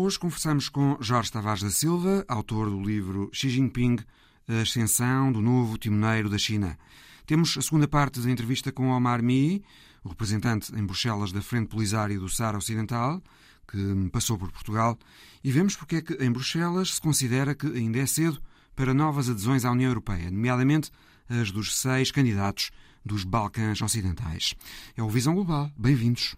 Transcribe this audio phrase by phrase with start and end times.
[0.00, 3.96] Hoje conversamos com Jorge Tavares da Silva, autor do livro Xi Jinping,
[4.48, 6.78] a ascensão do novo timoneiro da China.
[7.26, 9.60] Temos a segunda parte da entrevista com Omar Mi,
[10.04, 13.20] o representante em Bruxelas da Frente Polisário do Saara Ocidental,
[13.66, 14.96] que passou por Portugal,
[15.42, 18.40] e vemos porque é que em Bruxelas se considera que ainda é cedo
[18.76, 20.92] para novas adesões à União Europeia, nomeadamente
[21.28, 22.70] as dos seis candidatos
[23.04, 24.54] dos Balcãs Ocidentais.
[24.96, 25.72] É o Visão Global.
[25.76, 26.36] Bem-vindos.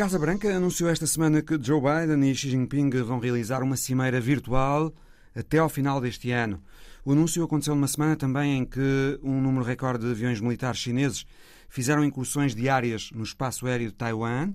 [0.00, 4.18] Casa Branca anunciou esta semana que Joe Biden e Xi Jinping vão realizar uma cimeira
[4.18, 4.94] virtual
[5.36, 6.58] até ao final deste ano.
[7.04, 11.26] O anúncio aconteceu numa semana também em que um número recorde de aviões militares chineses
[11.68, 14.54] fizeram incursões diárias no espaço aéreo de Taiwan,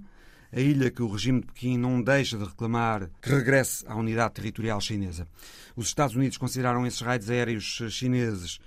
[0.51, 4.33] a ilha que o regime de Pequim não deixa de reclamar que regresse à unidade
[4.33, 5.27] territorial chinesa.
[5.75, 8.57] Os Estados Unidos consideraram esses raids aéreos chineses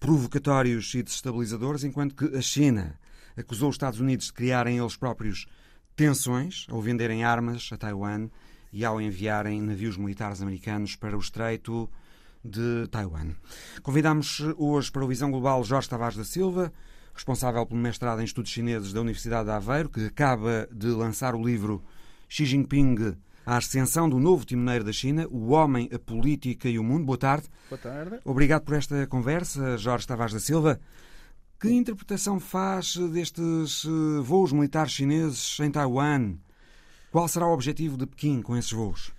[0.00, 2.98] provocatórios e desestabilizadores, enquanto que a China
[3.36, 5.46] acusou os Estados Unidos de criarem eles próprios
[5.94, 8.28] tensões ao venderem armas a Taiwan
[8.72, 11.88] e ao enviarem navios militares americanos para o Estreito
[12.44, 13.32] de Taiwan.
[13.82, 16.72] Convidamos hoje para o Visão Global Jorge Tavares da Silva,
[17.14, 21.44] responsável pelo mestrado em Estudos Chineses da Universidade de Aveiro, que acaba de lançar o
[21.44, 21.84] livro
[22.28, 26.82] Xi Jinping, a ascensão do novo timoneiro da China, o homem, a política e o
[26.82, 27.04] mundo.
[27.04, 27.48] Boa tarde.
[27.68, 28.18] Boa tarde.
[28.24, 30.80] Obrigado por esta conversa, Jorge Tavares da Silva.
[31.62, 36.34] Que interpretação faz destes eh, voos militares chineses em Taiwan?
[37.12, 39.12] Qual será o objetivo de Pequim com esses voos?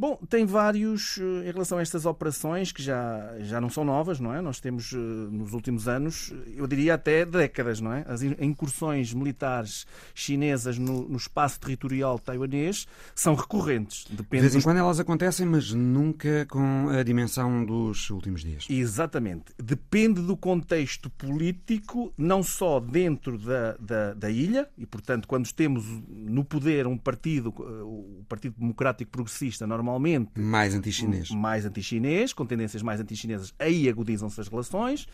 [0.00, 4.18] Bom, tem vários eh, em relação a estas operações que já, já não são novas,
[4.18, 4.40] não é?
[4.40, 8.02] Nós temos eh, nos últimos anos, eu diria até décadas, não é?
[8.08, 14.06] As incursões militares chinesas no, no espaço territorial taiwanês são recorrentes.
[14.08, 18.66] Depende de vez em quando elas acontecem, mas nunca com a dimensão dos últimos dias.
[18.70, 19.52] Exatamente.
[19.62, 25.84] Depende do contexto político, não só dentro da, da, da ilha, e portanto, quando temos
[26.08, 32.32] no poder um partido, eh, o Partido Democrático Progressista, normalmente normalmente mais anti-chinês, mais anti-chinês,
[32.32, 35.06] com tendências mais anti-chinesas, aí agudizam-se as relações.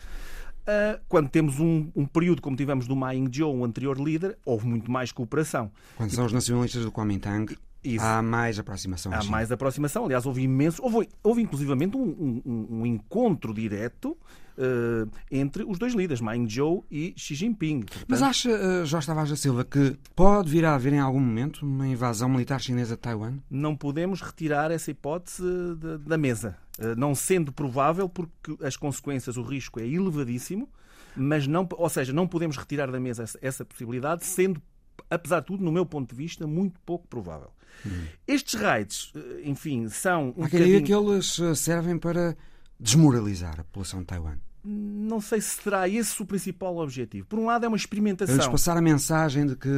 [0.61, 4.67] Uh, quando temos um, um, período como tivemos do Ma Ying-jeou, o anterior líder, houve
[4.67, 5.71] muito mais cooperação.
[5.95, 8.03] Quando são os nacionalistas do Kuomintang, isso.
[8.03, 9.13] Há mais aproximação.
[9.13, 10.03] Há mais aproximação.
[10.03, 10.83] Aliás, houve imenso.
[10.83, 14.17] Houve, houve inclusivamente um, um, um encontro direto
[14.57, 17.81] uh, entre os dois líderes, Ma Ying-jeou e Xi Jinping.
[17.81, 18.05] Portanto...
[18.07, 21.65] Mas acha, uh, Jorge Tavares da Silva, que pode vir a haver em algum momento
[21.65, 23.37] uma invasão militar chinesa de Taiwan?
[23.49, 26.57] Não podemos retirar essa hipótese de, da mesa.
[26.79, 30.69] Uh, não sendo provável, porque as consequências, o risco é elevadíssimo,
[31.15, 34.61] mas não, ou seja, não podemos retirar da mesa essa, essa possibilidade, sendo
[35.09, 37.51] apesar de tudo, no meu ponto de vista, muito pouco provável.
[37.85, 38.05] Hum.
[38.27, 40.83] Estes raids, eh, enfim, são um Há bocadinho...
[40.83, 42.35] que eles eh, servem para
[42.79, 44.37] desmoralizar a população de Taiwan.
[44.63, 47.25] Não sei se será esse o principal objetivo.
[47.27, 48.35] Por um lado, é uma experimentação.
[48.35, 49.69] Eles passar a mensagem de que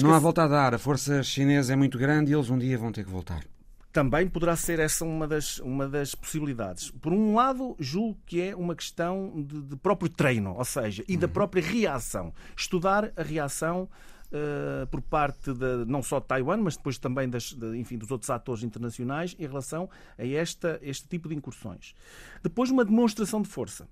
[0.00, 2.78] não há volta a dar, a força chinesa é muito grande e eles um dia
[2.78, 3.44] vão ter que voltar.
[3.92, 6.90] Também poderá ser essa uma das, uma das possibilidades.
[6.90, 11.12] Por um lado, julgo que é uma questão de, de próprio treino, ou seja, e
[11.12, 11.20] uhum.
[11.20, 12.32] da própria reação.
[12.56, 13.86] Estudar a reação
[14.32, 18.10] uh, por parte de, não só de Taiwan, mas depois também das, de, enfim, dos
[18.10, 19.88] outros atores internacionais em relação
[20.18, 21.94] a esta, este tipo de incursões.
[22.42, 23.86] Depois, uma demonstração de força.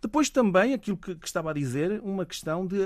[0.00, 2.78] Depois também, aquilo que, que, estava a dizer, uma questão de,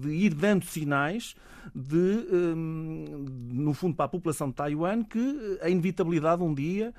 [0.00, 1.34] de ir dando sinais
[1.74, 6.94] de, um, no fundo, para a população de Taiwan, que a inevitabilidade um dia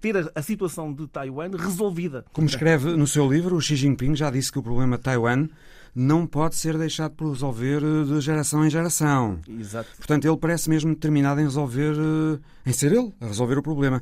[0.00, 2.24] ter a, a, situação de Taiwan resolvida.
[2.32, 5.48] Como escreve no seu livro, o Xi Jinping já disse que o problema de Taiwan
[5.98, 9.40] não pode ser deixado por resolver eh, de geração em geração.
[9.48, 9.90] Exato.
[9.96, 14.00] Portanto, ele parece mesmo determinado em resolver, eh, em ser ele, a resolver o problema.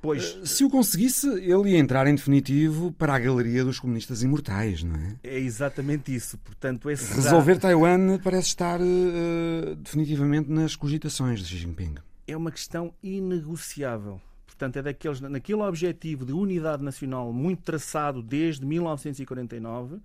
[0.00, 4.22] Pois, eh, se o conseguisse, ele ia entrar em definitivo para a galeria dos comunistas
[4.22, 5.16] imortais, não é?
[5.24, 6.38] É exatamente isso.
[6.38, 11.94] Portanto, esse Resolver Taiwan parece estar uh, definitivamente nas cogitações de Xi Jinping.
[12.28, 14.20] É uma questão inegociável.
[14.46, 19.98] Portanto, é daqueles, naquele objetivo de unidade nacional muito traçado desde 1949 eh,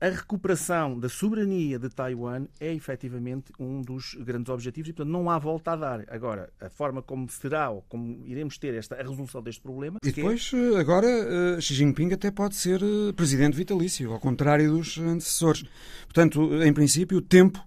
[0.00, 5.30] a recuperação da soberania de Taiwan é efetivamente um dos grandes objetivos e, portanto, não
[5.30, 6.04] há volta a dar.
[6.08, 9.98] Agora, a forma como será ou como iremos ter esta, a resolução deste problema.
[10.02, 10.78] E depois, é...
[10.78, 12.80] agora, eh, Xi Jinping até pode ser
[13.16, 15.64] presidente vitalício, ao contrário dos antecessores.
[16.04, 17.64] Portanto, em princípio, o tempo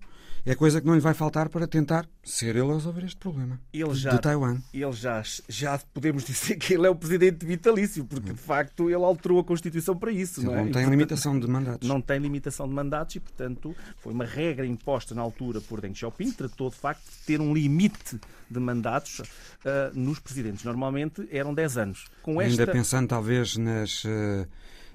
[0.48, 3.60] é coisa que não lhe vai faltar para tentar ser ele a resolver este problema
[3.74, 4.60] ele já, de Taiwan.
[4.74, 9.04] Ele já, já podemos dizer que ele é o presidente vitalício, porque de facto ele
[9.04, 10.42] alterou a Constituição para isso.
[10.42, 10.64] Não, é?
[10.64, 11.90] não tem e, limitação de mandatos.
[11.90, 15.94] Não tem limitação de mandatos e, portanto, foi uma regra imposta na altura por Deng
[15.94, 18.18] Xiaoping, tratou de facto de ter um limite
[18.50, 19.26] de mandatos uh,
[19.94, 20.64] nos presidentes.
[20.64, 22.06] Normalmente eram 10 anos.
[22.24, 22.62] Com esta...
[22.62, 24.48] Ainda pensando talvez nas, uh,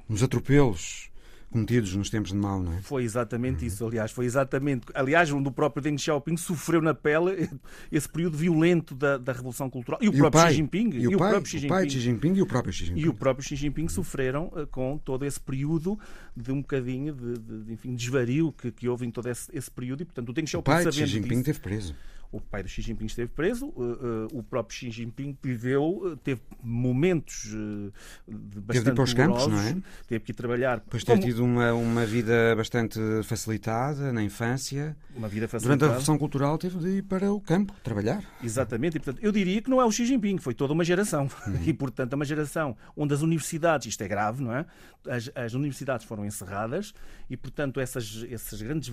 [0.08, 1.11] nos atropelos
[1.52, 2.82] cometidos nos tempos de Mao, não é?
[2.82, 4.10] Foi exatamente isso, aliás.
[4.10, 4.86] Foi exatamente.
[4.94, 7.48] Aliás, onde o próprio Deng Xiaoping sofreu na pele
[7.92, 10.00] esse período violento da, da Revolução Cultural.
[10.02, 10.90] E o e próprio o pai, Xi Jinping.
[10.90, 11.66] E o, e o pai, próprio Xi Jinping.
[11.66, 13.00] O pai Xi Jinping e o próprio Xi Jinping.
[13.00, 15.98] E o próprio Xi Jinping sofreram uh, com todo esse período
[16.36, 19.70] de um bocadinho de, de, de enfim, desvario que, que houve em todo esse, esse
[19.70, 20.02] período.
[20.02, 21.94] E, portanto, o Deng Xiaoping, o pai de Xi Jinping disso, esteve preso
[22.32, 26.40] o pai do Xi Jinping esteve preso, uh, uh, o próprio Xi Jinping viveu, teve
[26.62, 27.92] momentos uh,
[28.26, 29.76] de bastante Teve de ir para os campos, não é?
[30.08, 30.80] Teve que ir trabalhar.
[30.80, 31.22] Ter como...
[31.22, 34.96] tido uma, uma vida bastante facilitada na infância.
[35.14, 35.76] Uma vida facilitada.
[35.76, 38.24] Durante a Revolução Cultural teve de ir para o campo trabalhar.
[38.42, 41.28] Exatamente, e portanto eu diria que não é o Xi Jinping, foi toda uma geração.
[41.46, 41.62] Uhum.
[41.72, 44.66] E portanto, uma geração onde as universidades, isto é grave, não é?
[45.08, 46.94] As, as universidades foram encerradas
[47.28, 48.92] e portanto essas, essas grandes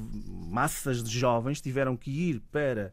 [0.49, 2.91] massas de jovens tiveram que ir para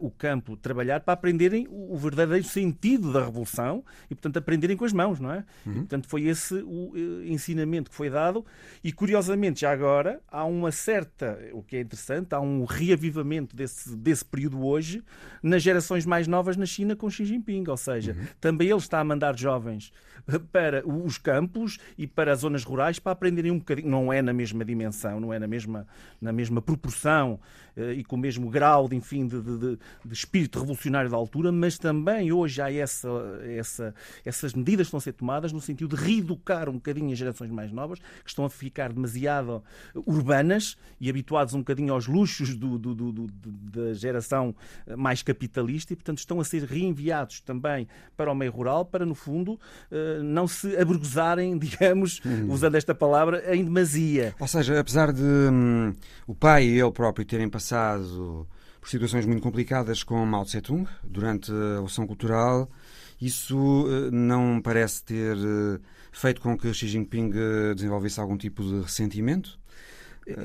[0.00, 4.92] o campo trabalhar para aprenderem o, verdadeiro sentido da revolução e, portanto, aprenderem com as
[4.92, 5.44] mãos, não é?
[5.64, 5.72] Uhum.
[5.72, 8.44] E, portanto, foi esse o uh, ensinamento que foi dado
[8.84, 13.96] e, curiosamente, já agora há uma certa, o que é interessante, há um reavivamento desse,
[13.96, 15.02] desse período hoje
[15.42, 18.26] nas gerações mais novas na China com Xi Jinping, ou seja, uhum.
[18.40, 19.92] também ele está a mandar jovens
[20.52, 24.32] para os campos e para as zonas rurais para aprenderem um bocadinho, não é na
[24.32, 25.86] mesma dimensão, não é na mesma,
[26.20, 27.40] na mesma proporção
[27.96, 31.52] e com o mesmo grau de, enfim, de, de, de, de, espírito revolucionário da altura,
[31.52, 33.08] mas também hoje há essa,
[33.44, 33.94] essa,
[34.24, 37.50] essas medidas que estão a ser tomadas no sentido de reeducar um bocadinho as gerações
[37.50, 39.62] mais novas, que estão a ficar demasiado
[40.06, 44.54] urbanas e habituados um bocadinho aos luxos do, do, do, da geração
[44.96, 47.86] mais capitalista e, portanto, estão a ser reenviados também
[48.16, 52.50] para o meio rural, para, no fundo, uh, não se abrugosarem, digamos, hum.
[52.50, 54.34] usando esta palavra, em demasia.
[54.38, 55.92] Ou seja, apesar de hum,
[56.26, 58.46] o pai e ele próprio terem passado
[58.82, 62.68] por situações muito complicadas com Mao Tse-tung durante a Revolução Cultural.
[63.20, 65.78] Isso eh, não parece ter eh,
[66.10, 69.56] feito com que Xi Jinping eh, desenvolvesse algum tipo de ressentimento.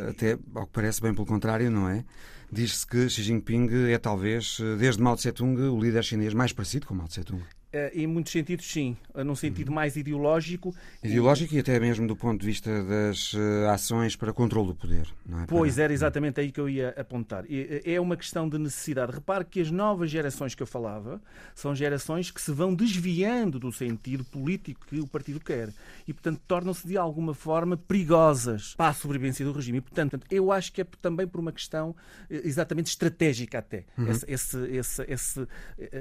[0.10, 2.06] Até, ao que parece, bem pelo contrário, não é?
[2.52, 6.94] Diz-se que Xi Jinping é talvez, desde Mao Tse-tung, o líder chinês mais parecido com
[6.94, 7.42] Mao Tse-tung.
[7.78, 8.98] Eh, em muitos sentidos, sim.
[9.14, 10.74] Eh, num sentido mais ideológico.
[11.04, 14.76] Ideológico e, e até mesmo do ponto de vista das uh, ações para controle do
[14.76, 15.08] poder.
[15.30, 15.46] É?
[15.46, 15.84] Pois, para...
[15.84, 17.46] era exatamente aí que eu ia apontar.
[17.48, 19.12] É uma questão de necessidade.
[19.12, 21.22] Repare que as novas gerações que eu falava
[21.54, 25.72] são gerações que se vão desviando do sentido político que o partido quer.
[26.08, 29.78] E, portanto, tornam-se de alguma forma perigosas para a sobrevivência do regime.
[29.78, 31.96] E, portanto, eu acho que é também por uma questão
[32.28, 33.86] exatamente estratégica até.
[33.98, 34.08] Uhum.
[34.10, 35.48] Esse, esse, esse, esse,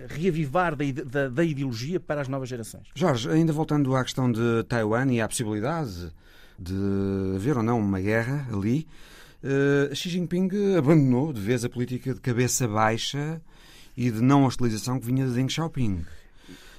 [0.08, 1.65] reavivar da, da, da ideologia
[2.06, 2.88] para as novas gerações.
[2.94, 6.12] Jorge, ainda voltando à questão de Taiwan e à possibilidade
[6.58, 6.74] de
[7.34, 8.86] haver ou não uma guerra ali,
[9.42, 13.40] uh, Xi Jinping abandonou de vez a política de cabeça baixa
[13.96, 16.04] e de não hostilização que vinha de Deng Xiaoping.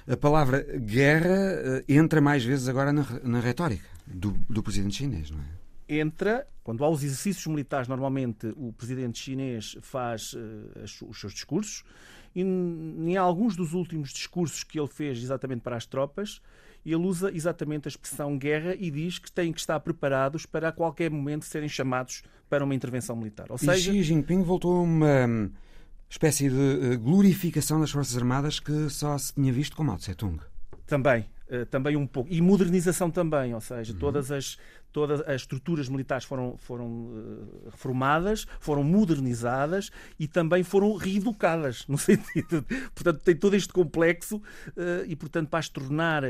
[0.08, 5.30] A palavra guerra uh, entra mais vezes agora na, na retórica do, do presidente chinês,
[5.30, 5.58] não é?
[5.88, 11.82] entra, quando há os exercícios militares, normalmente o presidente chinês faz uh, os seus discursos
[12.38, 16.40] e em alguns dos últimos discursos que ele fez exatamente para as tropas,
[16.84, 20.72] ele usa exatamente a expressão guerra e diz que têm que estar preparados para a
[20.72, 23.46] qualquer momento serem chamados para uma intervenção militar.
[23.50, 23.90] Ou seja...
[23.90, 25.50] E Xi Jinping voltou a uma
[26.08, 30.38] espécie de eh, glorificação das Forças Armadas que só se tinha visto com Mao Tse-tung.
[30.86, 32.30] Também, eh, também um pouco.
[32.30, 33.98] E modernização também, ou seja, uhum.
[33.98, 34.58] todas as
[34.90, 41.98] todas as estruturas militares foram, foram uh, reformadas, foram modernizadas e também foram reeducadas, no
[41.98, 42.64] sentido.
[42.94, 46.22] portanto, tem todo este complexo uh, e, portanto, para as tornar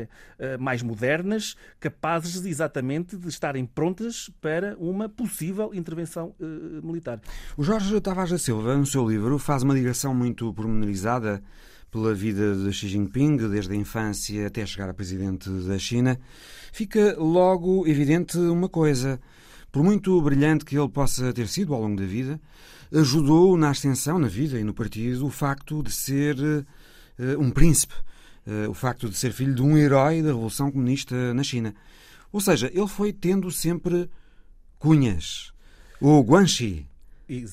[0.59, 6.35] mais modernas, capazes exatamente de estarem prontas para uma possível intervenção
[6.83, 7.21] militar.
[7.57, 11.41] O Jorge Tavares da Silva, no seu livro, faz uma ligação muito pormenorizada
[11.91, 16.19] pela vida de Xi Jinping, desde a infância até chegar a presidente da China,
[16.71, 19.19] fica logo evidente uma coisa.
[19.71, 22.41] Por muito brilhante que ele possa ter sido ao longo da vida,
[22.91, 27.93] ajudou na ascensão na vida e no partido o facto de ser uh, um príncipe,
[28.47, 31.75] uh, o facto de ser filho de um herói da Revolução Comunista na China.
[32.31, 34.09] Ou seja, ele foi tendo sempre
[34.79, 35.51] cunhas.
[36.01, 36.88] O Guanxi.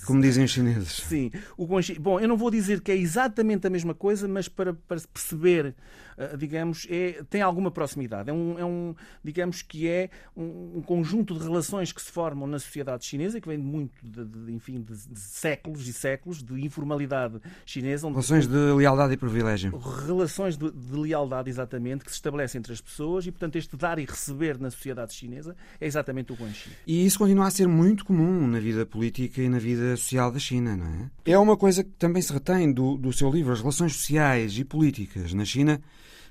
[0.07, 1.03] Como dizem os chineses.
[1.07, 1.31] Sim.
[1.57, 1.99] O Guanxi...
[1.99, 5.75] Bom, eu não vou dizer que é exatamente a mesma coisa, mas para, para perceber,
[6.17, 8.31] uh, digamos, é, tem alguma proximidade.
[8.31, 12.47] É um, é um digamos que é um, um, conjunto de relações que se formam
[12.47, 16.55] na sociedade chinesa, que vem muito, de, de enfim, de, de, séculos e séculos de
[16.65, 18.09] informalidade chinesa.
[18.09, 19.77] Relações de lealdade e privilégio.
[20.07, 23.99] Relações de, de lealdade, exatamente, que se estabelecem entre as pessoas e, portanto, este dar
[23.99, 26.71] e receber na sociedade chinesa é exatamente o Guanxi.
[26.87, 29.66] E isso continua a ser muito comum na vida política e na vida
[29.97, 31.33] social da China, não é?
[31.33, 33.53] É uma coisa que também se retém do, do seu livro.
[33.53, 35.81] As relações sociais e políticas na China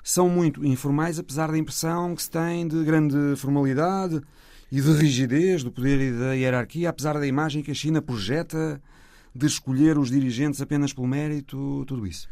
[0.04, 4.22] são muito informais, apesar da impressão que se tem de grande formalidade
[4.72, 8.82] e de rigidez do poder e da hierarquia, apesar da imagem que a China projeta
[9.34, 12.30] de escolher os dirigentes apenas pelo mérito, tudo isso?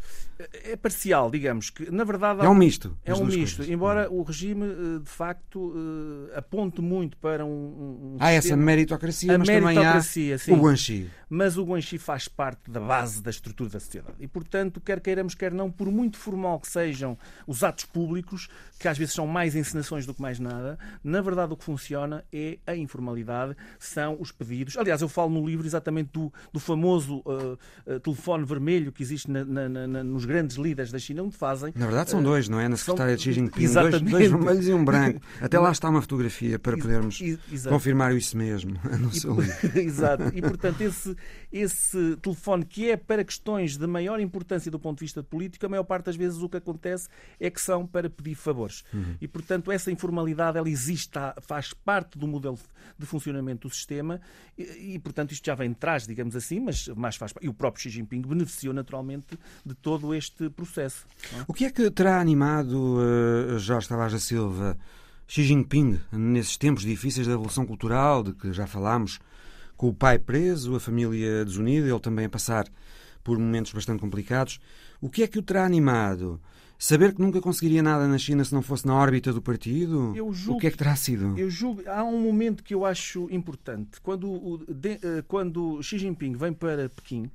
[0.63, 2.97] É parcial, digamos que na verdade é um misto.
[3.05, 3.69] É um misto, coisas.
[3.69, 9.37] embora o regime eh, de facto eh, aponte muito para um, um há essa meritocracia,
[9.37, 10.51] mas meritocracia, também há sim.
[10.51, 11.09] o Guanxi.
[11.29, 15.35] Mas o Guanxi faz parte da base da estrutura da sociedade e portanto quer queiramos
[15.35, 18.49] quer não, por muito formal que sejam os atos públicos,
[18.79, 22.23] que às vezes são mais encenações do que mais nada, na verdade o que funciona
[22.31, 24.77] é a informalidade, são os pedidos.
[24.77, 29.29] Aliás, eu falo no livro exatamente do, do famoso uh, uh, telefone vermelho que existe
[29.29, 31.73] na, na, na, nos grandes líderes da China, onde fazem.
[31.75, 32.67] Na verdade, são uh, dois, não é?
[32.67, 35.21] Na secretária de Xi Jinping, dois, dois, vermelhos e um branco.
[35.41, 37.73] Até lá está uma fotografia para podermos Exato.
[37.73, 39.79] confirmar isso mesmo no seu livro.
[39.79, 40.31] Exato.
[40.33, 41.15] E portanto, esse,
[41.51, 45.69] esse telefone que é para questões de maior importância do ponto de vista político, a
[45.69, 47.07] maior parte das vezes o que acontece
[47.39, 48.83] é que são para pedir favores.
[48.93, 49.15] Uhum.
[49.19, 52.57] E portanto, essa informalidade ela existe, faz parte do modelo
[52.97, 54.19] de funcionamento do sistema
[54.57, 57.53] e, e portanto, isto já vem de trás, digamos assim, mas mais faz E o
[57.53, 61.05] próprio Xi Jinping beneficiou naturalmente de todo este processo.
[61.33, 61.43] É?
[61.47, 64.77] O que é que terá animado uh, Jorge Tavares da Silva,
[65.27, 69.19] Xi Jinping, nesses tempos difíceis da Revolução Cultural, de que já falámos,
[69.75, 72.67] com o pai preso, a família desunida, ele também a passar
[73.23, 74.59] por momentos bastante complicados.
[75.01, 76.39] O que é que o terá animado?
[76.77, 80.13] Saber que nunca conseguiria nada na China se não fosse na órbita do partido?
[80.33, 81.33] Julgo, o que é que terá sido?
[81.37, 84.01] Eu julgo, há um momento que eu acho importante.
[84.01, 87.31] Quando, eh, quando Xi Jinping vem para Pequim,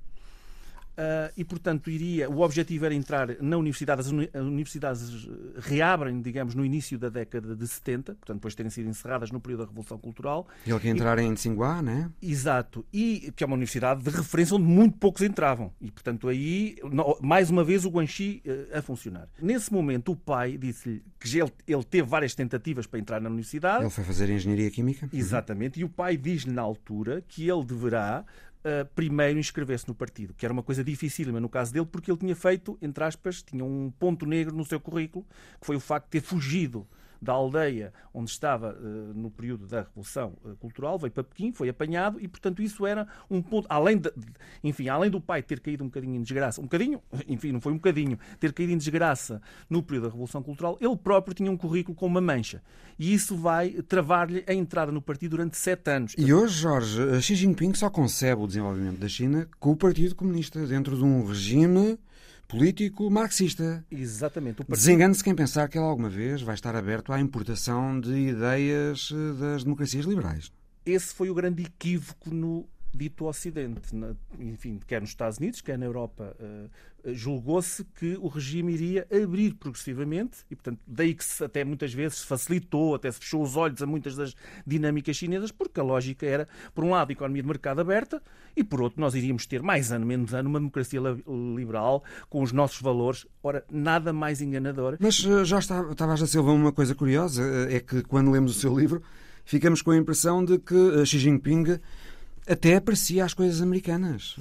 [0.99, 4.01] Uh, e, portanto, iria, o objetivo era entrar na universidade.
[4.01, 8.89] As universidades reabrem, digamos, no início da década de 70, portanto, depois de terem sido
[8.89, 10.49] encerradas no período da Revolução Cultural.
[10.67, 12.11] E ele quer entrar e, em Tsinghua, né?
[12.21, 12.85] Exato.
[12.93, 15.73] E que é uma universidade de referência onde muito poucos entravam.
[15.81, 16.77] E, portanto, aí,
[17.21, 19.29] mais uma vez, o Guanxi uh, a funcionar.
[19.41, 23.85] Nesse momento, o pai disse-lhe que ele, ele teve várias tentativas para entrar na universidade.
[23.85, 25.09] Ele foi fazer Engenharia Química.
[25.13, 25.79] Exatamente.
[25.79, 28.25] E o pai diz-lhe na altura que ele deverá
[28.69, 32.19] uh, primeiro inscrever-se no partido, que era uma coisa dificílima no caso dele, porque ele
[32.19, 35.25] tinha feito, entre aspas, tinha um ponto negro no seu currículo,
[35.61, 36.87] que foi o facto de ter fugido
[37.21, 41.69] da aldeia onde estava uh, no período da Revolução uh, Cultural, veio para Pequim, foi
[41.69, 44.13] apanhado e, portanto, isso era um ponto, além de,
[44.63, 47.73] enfim, além do pai ter caído um bocadinho em desgraça, um bocadinho, enfim, não foi
[47.73, 51.57] um bocadinho, ter caído em desgraça no período da Revolução Cultural, ele próprio tinha um
[51.57, 52.63] currículo com uma mancha.
[52.99, 56.15] E isso vai travar-lhe a entrada no partido durante sete anos.
[56.19, 60.67] E hoje, Jorge, Xi Jinping só concebe o desenvolvimento da China com o Partido Comunista,
[60.67, 61.99] dentro de um regime
[62.49, 63.85] político marxista.
[63.91, 64.57] Exatamente.
[64.57, 64.75] Partido...
[64.75, 69.39] Desengane-se quem pensar que ele alguma vez vai estar aberto à importação de ideias eh,
[69.39, 70.51] das democracias liberais.
[70.85, 73.95] Esse foi o grande equívoco no dito Ocidente.
[74.39, 76.69] enfim, quer nos Estados Unidos, quer na Europa, uh,
[77.15, 82.23] julgou-se que o regime iria abrir progressivamente e, portanto, daí que se até muitas vezes
[82.23, 84.35] facilitou, até se fechou os olhos a muitas das
[84.67, 88.23] dinâmicas chinesas, porque a lógica era, por um lado, a economia de mercado aberta
[88.57, 91.01] e, por outro, nós iríamos ter mais ano, menos ano, uma democracia
[91.55, 93.27] liberal com os nossos valores.
[93.43, 94.97] Ora, nada mais enganador.
[95.01, 98.77] Mas uh, já estavas a Silva uma coisa curiosa, é que quando lemos o seu
[98.77, 99.03] livro
[99.45, 101.81] ficamos com a impressão de que Xi Jinping
[102.49, 104.37] até aparecia às coisas americanas.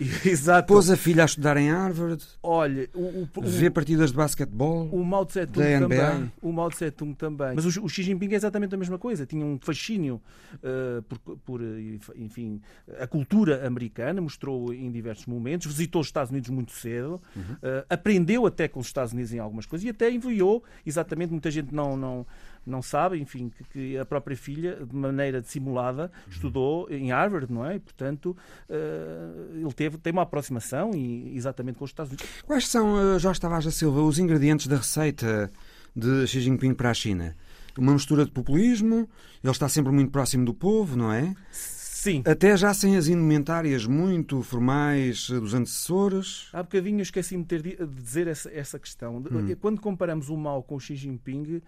[0.24, 0.66] Exato.
[0.66, 2.24] Pôs a filha a estudar em Harvard.
[2.42, 4.88] Olha, o, o, vê partidas de basquetebol.
[4.90, 6.32] O Mao Tse Tung também.
[6.40, 7.54] O Mao Tse Tung também.
[7.54, 9.24] Mas o, o, Xi Jinping é exatamente a mesma coisa.
[9.26, 10.20] Tinha um fascínio
[10.56, 11.60] uh, por, por,
[12.16, 12.60] enfim,
[12.98, 14.20] a cultura americana.
[14.20, 15.66] Mostrou em diversos momentos.
[15.66, 17.20] Visitou os Estados Unidos muito cedo.
[17.36, 17.42] Uhum.
[17.42, 20.64] Uh, aprendeu até com os Estados Unidos em algumas coisas e até enviou.
[20.84, 22.26] Exatamente, muita gente não não
[22.64, 26.32] não sabe, enfim, que, que, a própria filha, de maneira dissimulada, uhum.
[26.32, 27.76] estudou em Harvard, não é?
[27.76, 28.36] E, portanto,
[28.68, 32.42] uh, ele teve, tem uma aproximação e, exatamente com os Estados Unidos.
[32.46, 35.52] Quais são, uh, Jorge Tavares da Silva, os ingredientes da receita
[35.94, 37.36] de Xi Jinping para a China?
[37.76, 39.08] Uma mistura de populismo,
[39.42, 41.34] ele está sempre muito próximo do povo, não é?
[42.02, 42.20] Sim.
[42.26, 46.48] Até já sem as indumentárias muito formais dos antecessores.
[46.52, 49.18] Há bocadinho esqueci-me de dizer essa, essa questão.
[49.18, 49.54] Hum.
[49.60, 51.62] Quando comparamos o Mao com o Xi Jinping,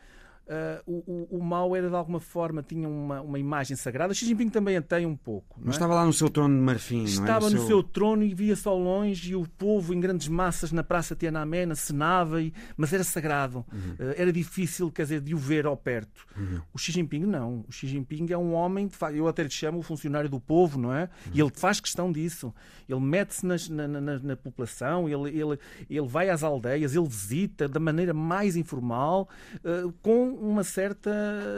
[0.46, 4.12] Uh, o, o, o mal era de alguma forma, tinha uma, uma imagem sagrada.
[4.12, 5.58] Xi Jinping também a tem um pouco.
[5.58, 5.76] Mas é?
[5.76, 7.60] estava lá no seu trono de marfim, Estava não no, é?
[7.60, 7.82] no seu...
[7.82, 12.42] trono e via-se ao longe e o povo em grandes massas na Praça Tiananmen acenava,
[12.42, 12.52] e...
[12.76, 13.64] mas era sagrado.
[13.72, 13.94] Uhum.
[13.94, 16.26] Uh, era difícil, quer dizer, de o ver ao perto.
[16.36, 16.60] Uhum.
[16.74, 17.64] O Xi Jinping não.
[17.66, 20.92] O Xi Jinping é um homem, eu até lhe chamo o funcionário do povo, não
[20.92, 21.04] é?
[21.04, 21.32] Uhum.
[21.32, 22.54] E ele faz questão disso.
[22.86, 25.58] Ele mete-se na, na, na, população, ele, ele,
[25.88, 29.26] ele vai às aldeias, ele visita da maneira mais informal,
[29.64, 31.10] uh, com uma certa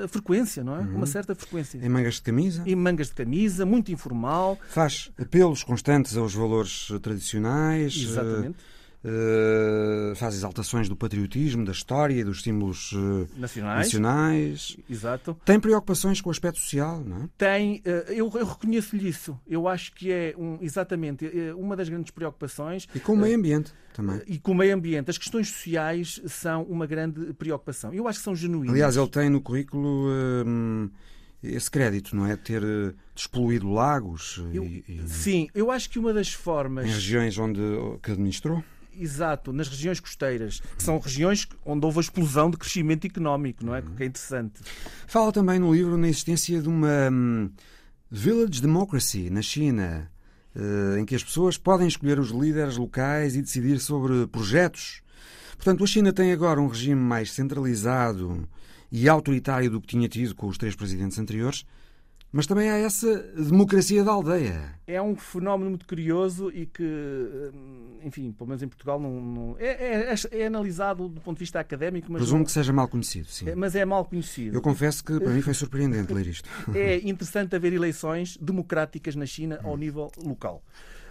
[0.09, 0.81] frequência, não é?
[0.81, 0.97] Uhum.
[0.97, 1.79] Uma certa frequência.
[1.79, 2.63] Em mangas de camisa?
[2.67, 4.59] Em mangas de camisa, muito informal.
[4.69, 7.97] Faz apelos constantes aos valores tradicionais.
[7.97, 8.59] Exatamente.
[8.59, 8.76] Uh,
[10.17, 13.87] faz exaltações do patriotismo, da história dos símbolos uh, nacionais.
[13.87, 14.77] nacionais.
[14.89, 15.37] Exato.
[15.45, 17.29] Tem preocupações com o aspecto social, não é?
[17.37, 17.77] Tem.
[17.79, 19.39] Uh, eu, eu reconheço-lhe isso.
[19.47, 22.89] Eu acho que é um, exatamente uma das grandes preocupações.
[22.95, 24.21] E com o meio ambiente também.
[24.27, 25.11] E com o meio ambiente.
[25.11, 27.93] As questões sociais são uma grande preocupação.
[27.93, 28.75] Eu acho que são genuínas.
[28.75, 30.09] Aliás, ele tem no currículo
[31.43, 32.37] esse crédito, não é?
[32.37, 32.63] Ter
[33.15, 34.43] despoluído lagos.
[34.53, 35.09] Eu, e, e...
[35.09, 36.87] Sim, eu acho que uma das formas.
[36.87, 37.61] Em regiões onde
[38.03, 38.65] que administrou?
[38.99, 43.75] Exato, nas regiões costeiras, que são regiões onde houve a explosão de crescimento económico, não
[43.75, 43.83] é?
[43.83, 44.61] Que é interessante.
[45.07, 47.51] Fala também no livro na existência de uma hum,
[48.11, 50.11] village democracy na China,
[50.55, 55.03] uh, em que as pessoas podem escolher os líderes locais e decidir sobre projetos.
[55.57, 58.49] Portanto, a China tem agora um regime mais centralizado
[58.91, 61.67] e autoritário do que tinha tido com os três presidentes anteriores,
[62.33, 64.75] mas também há essa democracia da aldeia.
[64.87, 69.57] É um fenómeno muito curioso e que, hum, enfim, pelo menos em Portugal, não, não
[69.59, 72.11] é, é, é, analisado do ponto de vista académico.
[72.11, 73.49] Mas Presumo não, que seja mal conhecido, sim.
[73.49, 74.57] É, mas é mal conhecido.
[74.57, 76.49] Eu confesso que para mim foi surpreendente ler isto.
[76.75, 80.63] É interessante haver eleições democráticas na China ao nível local.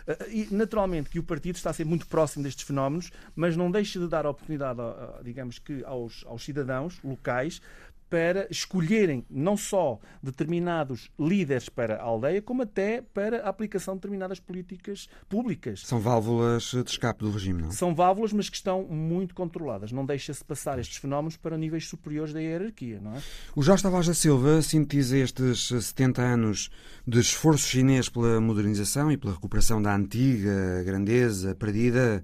[0.08, 3.72] Eh, e, naturalmente, que o partido está a ser muito próximo destes fenómenos, mas não
[3.72, 4.80] deixa de dar a oportunidade,
[5.24, 7.62] digamos que, aos, aos cidadãos locais
[8.10, 14.02] para escolherem não só determinados líderes para a aldeia, como até para a aplicação de
[14.02, 15.82] determinadas políticas públicas.
[15.86, 17.72] São válvulas de escape do regime, não?
[17.72, 19.92] São válvulas, mas que estão muito controladas.
[19.92, 23.22] Não deixa-se passar estes fenómenos para níveis superiores da hierarquia, não é?
[23.56, 26.70] O Jorge Tavares da Silva sintetiza estes 70 anos
[27.08, 32.24] de esforço chinês pela modernização e pela recuperação da antiga grandeza perdida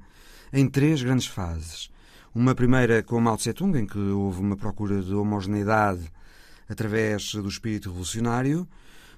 [0.54, 1.90] em três grandes fases.
[2.34, 6.10] Uma primeira com Mao Tse-tung, em que houve uma procura de homogeneidade
[6.70, 8.66] através do espírito revolucionário.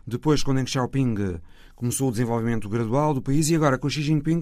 [0.05, 1.39] Depois, com Deng Xiaoping,
[1.75, 4.41] começou o desenvolvimento gradual do país e agora com Xi Jinping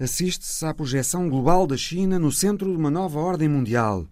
[0.00, 4.06] assiste-se à projeção global da China no centro de uma nova ordem mundial.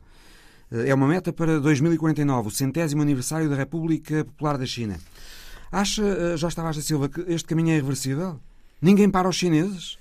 [0.71, 4.99] É uma meta para 2049, o centésimo aniversário da República Popular da China.
[5.73, 8.38] Acha, eh, já estava a Silva, que este caminho é irreversível?
[8.83, 9.97] Ninguém para os chineses?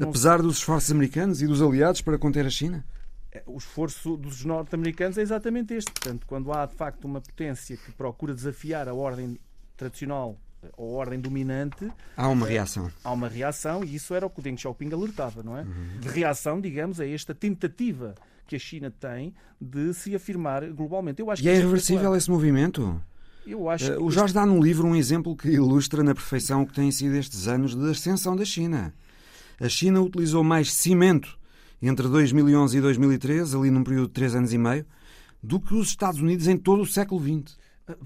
[0.00, 2.84] Apesar dos esforços americanos e dos aliados para conter a China?
[3.32, 5.90] É, o esforço dos norte-americanos é exatamente este.
[5.90, 9.38] Portanto, quando há de facto uma potência que procura desafiar a ordem
[9.76, 10.38] tradicional
[10.76, 11.90] ou a ordem dominante.
[12.16, 12.90] Há uma reação.
[13.02, 15.62] Há uma reação e isso era o que o Deng Xiaoping alertava, não é?
[15.62, 16.00] Uhum.
[16.00, 18.14] De reação, digamos, a esta tentativa
[18.46, 21.20] que a China tem de se afirmar globalmente.
[21.20, 23.00] Eu acho e é, é irreversível esse movimento?
[23.46, 26.66] Eu acho uh, o Jorge dá no livro um exemplo que ilustra na perfeição o
[26.66, 28.94] que têm sido estes anos de ascensão da China.
[29.58, 31.38] A China utilizou mais cimento
[31.82, 34.86] entre 2011 e 2013, ali num período de três anos e meio,
[35.42, 37.56] do que os Estados Unidos em todo o século XX.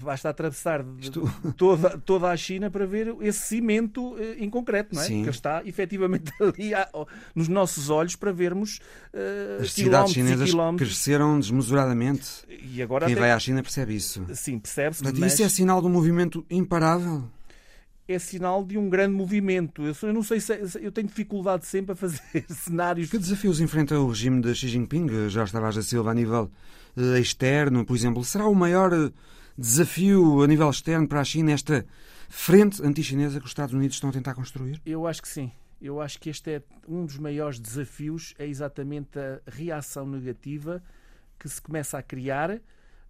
[0.01, 1.31] Basta atravessar Isto...
[1.55, 5.05] toda, toda a China para ver esse cimento eh, em concreto, não é?
[5.05, 5.23] Sim.
[5.23, 6.71] Que está efetivamente ali
[7.35, 8.79] nos nossos olhos para vermos
[9.13, 12.43] uh, As cidades chinesas cresceram desmesuradamente.
[12.49, 13.21] E agora Quem até...
[13.21, 14.25] vai à China percebe isso.
[14.33, 15.03] Sim, percebe-se.
[15.03, 15.33] Mas...
[15.33, 17.23] Isso é sinal de um movimento imparável
[18.07, 19.83] é sinal de um grande movimento.
[19.83, 23.09] Eu, eu não sei se eu tenho dificuldade sempre a fazer cenários.
[23.09, 26.49] Que desafios enfrenta o regime de Xi Jinping, já estava a Silva, a nível
[26.95, 28.23] uh, externo, por exemplo?
[28.23, 29.11] Será o maior eh,
[29.57, 31.85] desafio a nível externo para a China esta
[32.29, 34.81] frente anti-chinesa que os Estados Unidos estão a tentar construir?
[34.85, 35.51] Eu acho que sim.
[35.81, 40.81] Eu acho que este é um dos maiores desafios, é exatamente a reação negativa
[41.37, 42.59] que se começa a criar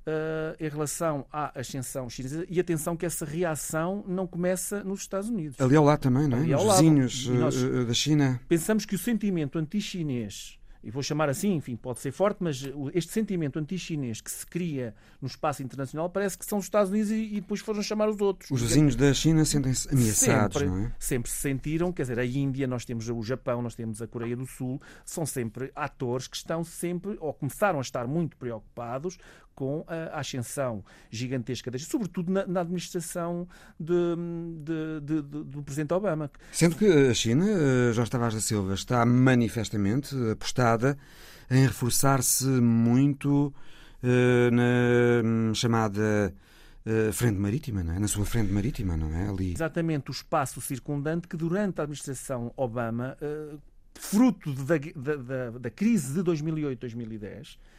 [0.07, 2.45] uh, em relação à ascensão chinesa.
[2.49, 5.59] E atenção que essa reação não começa nos Estados Unidos.
[5.59, 6.41] Ali ao lado também, não é?
[6.41, 8.39] Nos vizinhos uh, da China.
[8.47, 13.11] Pensamos que o sentimento anti-chinês e vou chamar assim, enfim, pode ser forte, mas este
[13.11, 17.15] sentimento anti-chinês que se cria no espaço internacional parece que são os Estados Unidos e,
[17.15, 18.49] e depois foram chamar os outros.
[18.49, 20.95] Os vizinhos da China sentem-se ameaçados, sempre, não é?
[20.97, 24.37] Sempre se sentiram, quer dizer, a Índia, nós temos o Japão, nós temos a Coreia
[24.37, 29.17] do Sul, são sempre atores que estão sempre, ou começaram a estar muito preocupados
[29.57, 33.47] com a ascensão gigantesca, sobretudo na, na administração
[33.79, 34.15] de,
[34.63, 36.29] de, de, do Presidente Obama.
[36.51, 40.95] Sendo que a China, eh, Jorge Tavares da Silva, está manifestamente apostada
[41.49, 43.51] em reforçar-se muito
[44.03, 46.31] na hum, chamada
[47.11, 47.99] frente marítima, não é?
[47.99, 49.27] na sua frente marítima, não é?
[49.27, 49.53] Ali.
[49.53, 53.17] Exatamente, o espaço circundante que durante a administração Obama,
[53.95, 57.76] fruto da, da, da crise de 2008-2010, Uh,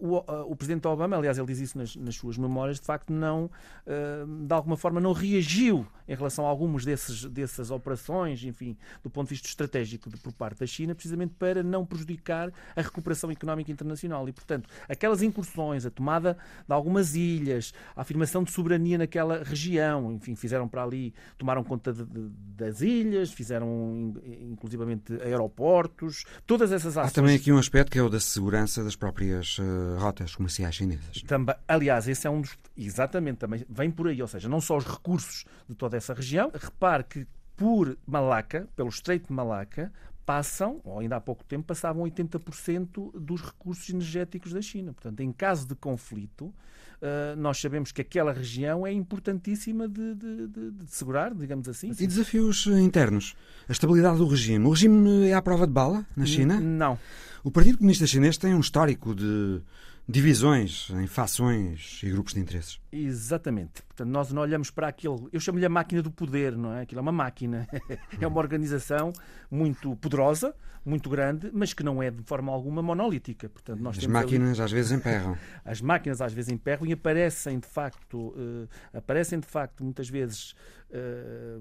[0.00, 3.12] o, uh, o, presidente Obama, aliás, ele diz isso nas, nas, suas memórias, de facto,
[3.12, 3.50] não,
[3.86, 9.10] uh, de alguma forma, não reagiu em relação a algumas desses, dessas operações, enfim, do
[9.10, 13.30] ponto de vista estratégico de, por parte da China, precisamente para não prejudicar a recuperação
[13.30, 14.26] económica internacional.
[14.26, 20.10] E, portanto, aquelas incursões, a tomada de algumas ilhas, a afirmação de soberania naquela região,
[20.12, 26.96] enfim, fizeram para ali, tomaram conta de, de, das ilhas, fizeram inclusivamente aeroportos, todas essas
[26.96, 27.12] ações.
[27.12, 30.74] Há também aqui um aspecto que é o da segurança das próprias uh, rotas comerciais
[30.74, 31.22] chinesas.
[31.22, 32.56] Também, aliás, esse é um dos.
[32.76, 36.50] Exatamente, também vem por aí, ou seja, não só os recursos de toda essa região.
[36.54, 39.92] Repare que por Malaca, pelo Estreito de Malaca,
[40.28, 44.92] passam, ou ainda há pouco tempo, passavam 80% dos recursos energéticos da China.
[44.92, 46.52] Portanto, em caso de conflito,
[47.00, 51.92] eh, nós sabemos que aquela região é importantíssima de, de, de, de segurar, digamos assim.
[51.98, 53.34] E desafios internos?
[53.66, 54.66] A estabilidade do regime.
[54.66, 56.60] O regime é à prova de bala na China?
[56.60, 56.98] Não.
[57.42, 59.62] O Partido Comunista Chinês tem um histórico de
[60.08, 62.80] divisões em fações e grupos de interesses.
[62.90, 63.82] Exatamente.
[63.82, 65.28] Portanto, nós não olhamos para aquele.
[65.30, 66.82] Eu chamo-lhe a máquina do poder, não é?
[66.82, 67.68] Aquilo é uma máquina.
[68.18, 69.12] é uma organização
[69.50, 73.50] muito poderosa, muito grande, mas que não é de forma alguma monolítica.
[73.50, 74.64] Portanto, nós As máquinas ali...
[74.64, 75.36] às vezes emperram.
[75.62, 80.54] As máquinas às vezes emperram e aparecem de facto, uh, aparecem de facto muitas vezes,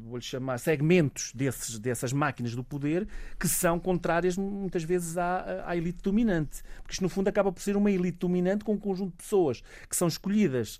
[0.01, 3.07] vou-lhe chamar, segmentos desses, dessas máquinas do poder
[3.39, 6.63] que são contrárias muitas vezes à, à elite dominante.
[6.77, 9.61] Porque isto no fundo acaba por ser uma elite dominante com um conjunto de pessoas
[9.89, 10.79] que são escolhidas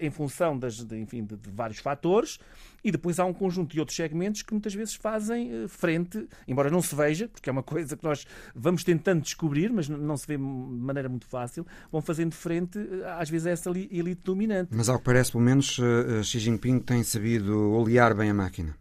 [0.00, 2.38] em função das, de, enfim, de, de, vários fatores,
[2.82, 6.70] e depois há um conjunto de outros segmentos que muitas vezes fazem uh, frente, embora
[6.70, 10.26] não se veja, porque é uma coisa que nós vamos tentando descobrir, mas não se
[10.26, 14.70] vê de maneira muito fácil, vão fazendo frente, uh, às vezes, a essa elite dominante.
[14.74, 15.80] Mas ao que parece, pelo menos,
[16.22, 18.76] Xi Jinping tem sabido olear bem a máquina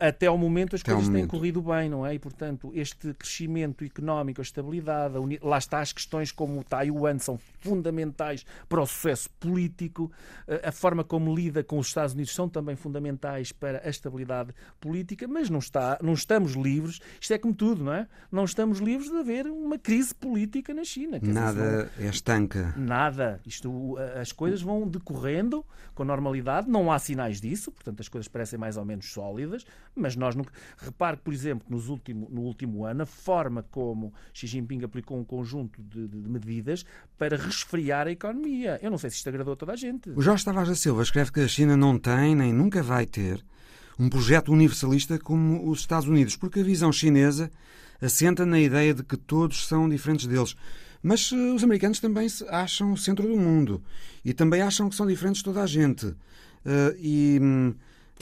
[0.00, 2.14] até ao momento as até coisas têm corrido bem, não é?
[2.14, 5.38] E, portanto, este crescimento económico, a estabilidade, a uni...
[5.42, 10.10] lá está as questões como o Taiwan são fundamentais para o sucesso político,
[10.62, 15.26] a forma como lida com os Estados Unidos são também fundamentais para a estabilidade política,
[15.26, 18.06] mas não, está, não estamos livres, isto é como tudo, não é?
[18.30, 21.18] Não estamos livres de haver uma crise política na China.
[21.22, 22.74] Nada é estanca.
[22.76, 23.40] Nada.
[23.46, 28.58] Isto, as coisas vão decorrendo com normalidade, não há sinais disso, portanto as coisas parecem
[28.58, 29.64] mais ou menos sólidas,
[29.98, 30.52] mas nós nunca.
[30.78, 35.24] Repare, por exemplo, nos último, no último ano, a forma como Xi Jinping aplicou um
[35.24, 36.84] conjunto de, de, medidas
[37.18, 38.78] para resfriar a economia.
[38.82, 40.10] Eu não sei se isto agradou a toda a gente.
[40.10, 43.44] O Jorge Tavares da Silva escreve que a China não tem, nem nunca vai ter,
[43.98, 47.50] um projeto universalista como os Estados Unidos, porque a visão chinesa
[48.00, 50.54] assenta na ideia de que todos são diferentes deles.
[51.02, 53.82] Mas uh, os americanos também se acham o centro do mundo
[54.24, 56.06] e também acham que são diferentes de toda a gente.
[56.06, 56.16] Uh,
[56.98, 57.40] e.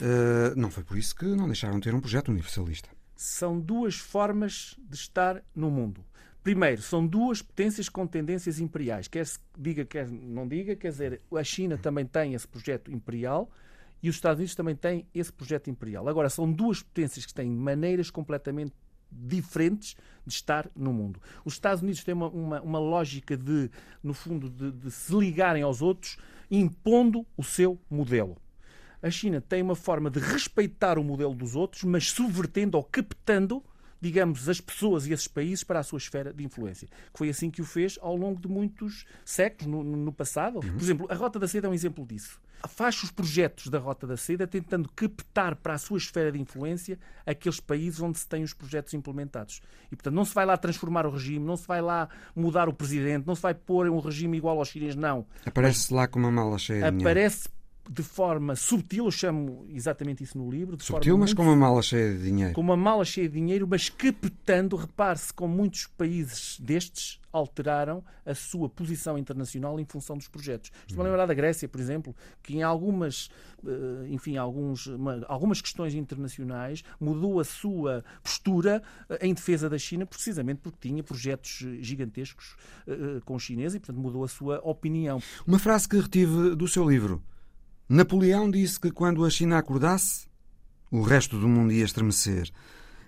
[0.01, 2.89] Uh, não foi por isso que não deixaram de ter um projeto universalista.
[3.15, 6.05] São duas formas de estar no mundo.
[6.43, 9.07] Primeiro, são duas potências com tendências imperiais.
[9.07, 13.51] Quer se diga, quer não diga, quer dizer, a China também tem esse projeto imperial
[14.01, 16.07] e os Estados Unidos também têm esse projeto imperial.
[16.07, 18.73] Agora, são duas potências que têm maneiras completamente
[19.11, 21.19] diferentes de estar no mundo.
[21.43, 23.69] Os Estados Unidos têm uma, uma, uma lógica de,
[24.03, 26.17] no fundo, de, de se ligarem aos outros,
[26.51, 28.37] impondo o seu modelo
[29.01, 33.63] a China tem uma forma de respeitar o modelo dos outros, mas subvertendo ou captando
[33.99, 36.87] digamos, as pessoas e esses países para a sua esfera de influência.
[37.11, 40.57] Que foi assim que o fez ao longo de muitos séculos no, no passado.
[40.57, 40.73] Uhum.
[40.73, 42.39] Por exemplo, a Rota da Seda é um exemplo disso.
[42.67, 46.97] Faz os projetos da Rota da Seda tentando captar para a sua esfera de influência
[47.25, 49.61] aqueles países onde se têm os projetos implementados.
[49.91, 52.73] E, portanto, não se vai lá transformar o regime, não se vai lá mudar o
[52.73, 55.25] presidente, não se vai pôr um regime igual aos chineses, não.
[55.45, 57.47] Aparece lá com uma mala cheia Aparece
[57.89, 60.77] de forma subtil, eu chamo exatamente isso no livro.
[60.79, 62.53] subtil, mas com uma mala cheia de dinheiro.
[62.53, 68.33] Com uma mala cheia de dinheiro, mas captando, repare-se, como muitos países destes alteraram a
[68.33, 70.71] sua posição internacional em função dos projetos.
[70.87, 73.29] Estou a lembrar da Grécia, por exemplo, que em algumas,
[73.65, 74.89] eh, enfim, alguns,
[75.27, 81.03] algumas questões internacionais mudou a sua postura eh, em defesa da China precisamente porque tinha
[81.03, 82.55] projetos gigantescos
[82.87, 85.21] eh, com os chineses e, portanto, mudou a sua opinião.
[85.45, 87.21] Uma frase que retive do seu livro.
[87.89, 90.27] Napoleão disse que quando a China acordasse,
[90.91, 92.49] o resto do mundo ia estremecer.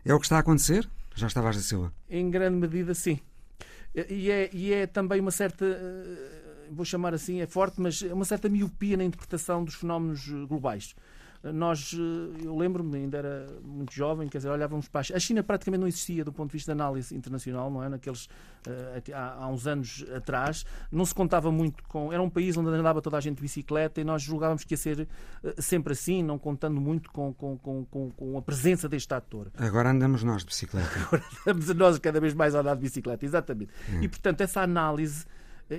[0.05, 0.89] É o que está a acontecer?
[1.15, 1.93] Já estava a Silva.
[2.09, 3.19] Em grande medida, sim.
[4.09, 8.13] E é, e é também uma certa, eh, vou chamar assim, é forte, mas é
[8.13, 10.95] uma certa miopia na interpretação dos fenómenos globais.
[11.41, 11.95] Nós,
[12.43, 15.17] eu lembro-me, ainda era muito jovem, quer dizer, olhávamos para a China.
[15.17, 17.87] A China praticamente não existia do ponto de vista de análise internacional, não é?
[17.87, 18.27] Naqueles,
[19.13, 22.11] há, há uns anos atrás, não se contava muito com.
[22.11, 24.77] Era um país onde andava toda a gente de bicicleta e nós julgávamos que ia
[24.77, 25.07] ser
[25.57, 29.49] sempre assim, não contando muito com, com, com, com a presença deste ator.
[29.57, 30.89] Agora andamos nós de bicicleta.
[31.07, 33.71] Agora andamos nós cada vez mais a andar de bicicleta, exatamente.
[33.89, 34.01] Hum.
[34.01, 35.29] E, portanto, essa análise eh,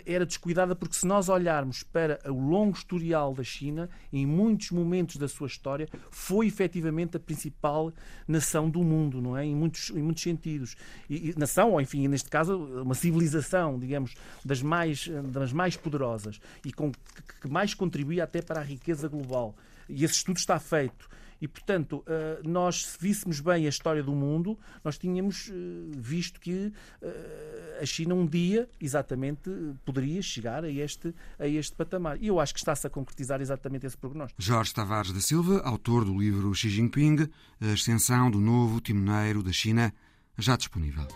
[0.07, 5.16] era descuidada porque se nós olharmos para o longo historial da China, em muitos momentos
[5.16, 7.92] da sua história, foi efetivamente a principal
[8.26, 9.44] nação do mundo, não é?
[9.44, 10.76] Em muitos, em muitos sentidos.
[11.09, 16.40] E, e, nação, ou enfim, neste caso, uma civilização, digamos, das mais, das mais poderosas
[16.64, 16.92] e com,
[17.40, 19.55] que mais contribuía até para a riqueza global.
[19.88, 21.09] E esse estudo está feito.
[21.40, 25.53] E, portanto, eh, nós, se víssemos bem a história do mundo, nós tínhamos eh,
[25.96, 29.50] visto que eh, a China um dia, exatamente,
[29.85, 32.18] poderia chegar a este, a este patamar.
[32.20, 34.40] E eu acho que está-se a concretizar exatamente esse prognóstico.
[34.42, 37.29] Jorge Tavares da Silva, autor do livro Xi Jinping,
[37.61, 39.92] A Ascensão do Novo Timoneiro da China,
[40.38, 41.07] já disponível.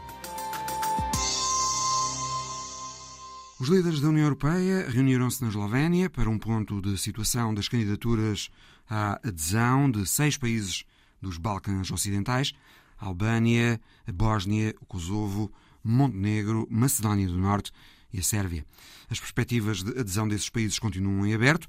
[3.61, 8.51] Os líderes da União Europeia reuniram-se na Eslovénia para um ponto de situação das candidaturas
[8.89, 10.85] à adesão de seis países
[11.21, 12.53] dos Balcãs Ocidentais:
[12.99, 13.81] Albânia,
[14.13, 17.73] Bósnia, o Kosovo, Montenegro, Macedónia do Norte
[18.13, 18.65] e a Sérvia.
[19.11, 21.69] As perspectivas de adesão desses países continuam em aberto,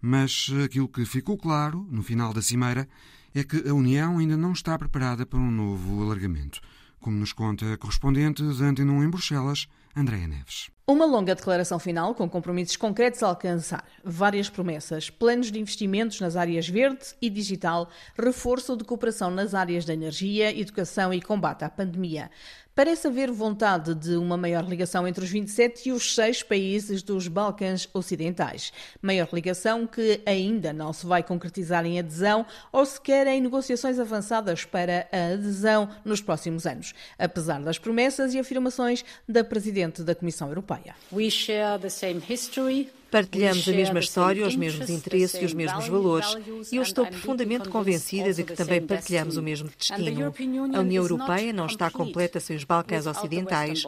[0.00, 2.88] mas aquilo que ficou claro no final da cimeira
[3.34, 6.60] é que a União ainda não está preparada para um novo alargamento,
[7.00, 10.70] como nos conta a correspondente da Antena 1 em Bruxelas, Andréa Neves.
[10.86, 16.36] Uma longa declaração final com compromissos concretos a alcançar, várias promessas, planos de investimentos nas
[16.36, 21.70] áreas verde e digital, reforço de cooperação nas áreas da energia, educação e combate à
[21.70, 22.30] pandemia.
[22.76, 27.26] Parece haver vontade de uma maior ligação entre os 27 e os seis países dos
[27.26, 28.70] Balcãs Ocidentais.
[29.00, 34.66] Maior ligação que ainda não se vai concretizar em adesão ou sequer em negociações avançadas
[34.66, 40.48] para a adesão nos próximos anos, apesar das promessas e afirmações da Presidente da Comissão
[40.48, 40.94] Europeia.
[41.10, 45.88] We share the same history, Partilhamos a mesma história, os mesmos interesses e os mesmos
[45.88, 46.36] valores,
[46.72, 50.34] e eu estou profundamente convencida de que também partilhamos o mesmo destino.
[50.74, 53.84] A União Europeia não está completa sem os Balcãs Ocidentais,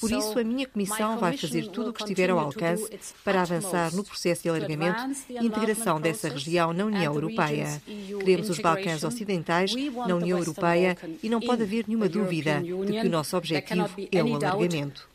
[0.00, 2.88] por isso a minha Comissão vai fazer tudo o que estiver ao alcance
[3.24, 7.82] para avançar no processo de alargamento e integração dessa região na União Europeia.
[8.18, 13.06] Queremos os Balcãs Ocidentais na União Europeia e não pode haver nenhuma dúvida de que
[13.06, 15.08] o nosso objetivo é o alargamento.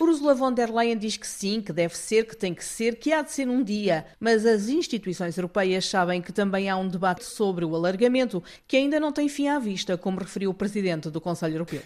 [0.00, 3.12] Ursula von der Leyen diz que sim, que deve ser, que tem que ser, que
[3.12, 4.06] há de ser um dia.
[4.18, 8.98] Mas as instituições europeias sabem que também há um debate sobre o alargamento que ainda
[8.98, 11.82] não tem fim à vista, como referiu o presidente do Conselho Europeu.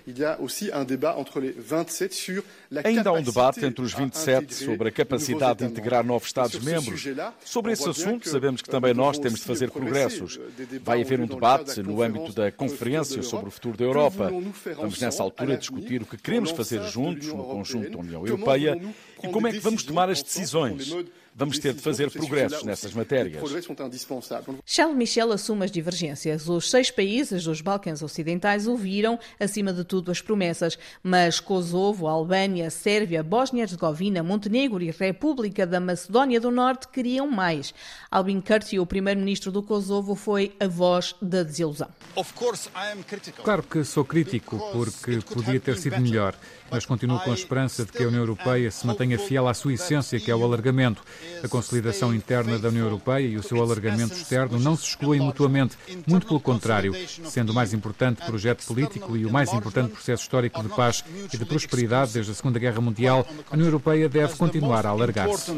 [2.84, 7.06] Ainda há um debate entre os 27 sobre a capacidade de integrar novos Estados-membros.
[7.44, 10.38] Sobre esse assunto, sabemos que também nós temos de fazer progressos.
[10.82, 14.30] Vai haver um debate no âmbito da Conferência sobre o Futuro da Europa.
[14.76, 18.80] Vamos, nessa altura, discutir o que queremos fazer juntos, no conjunto da União Europeia,
[19.24, 20.92] e como é que vamos tomar as decisões?
[21.34, 23.42] vamos ter de fazer progressos nessas matérias.
[24.64, 26.48] Charles Michel assume as divergências.
[26.48, 32.70] Os seis países dos Balcãs Ocidentais ouviram, acima de tudo, as promessas, mas Kosovo, Albânia,
[32.70, 37.74] Sérvia, Bósnia-Herzegovina, Montenegro e República da Macedónia do Norte queriam mais.
[38.10, 41.88] Albin Kurti, o primeiro-ministro do Kosovo, foi a voz da desilusão.
[43.42, 46.34] Claro que sou crítico, porque podia ter sido melhor,
[46.70, 49.74] mas continuo com a esperança de que a União Europeia se mantenha fiel à sua
[49.74, 51.02] essência, que é o alargamento.
[51.42, 55.76] A consolidação interna da União Europeia e o seu alargamento externo não se excluem mutuamente,
[56.06, 56.94] muito pelo contrário,
[57.26, 61.36] sendo o mais importante projeto político e o mais importante processo histórico de paz e
[61.36, 65.52] de prosperidade desde a Segunda Guerra Mundial, a União Europeia deve continuar a alargar-se.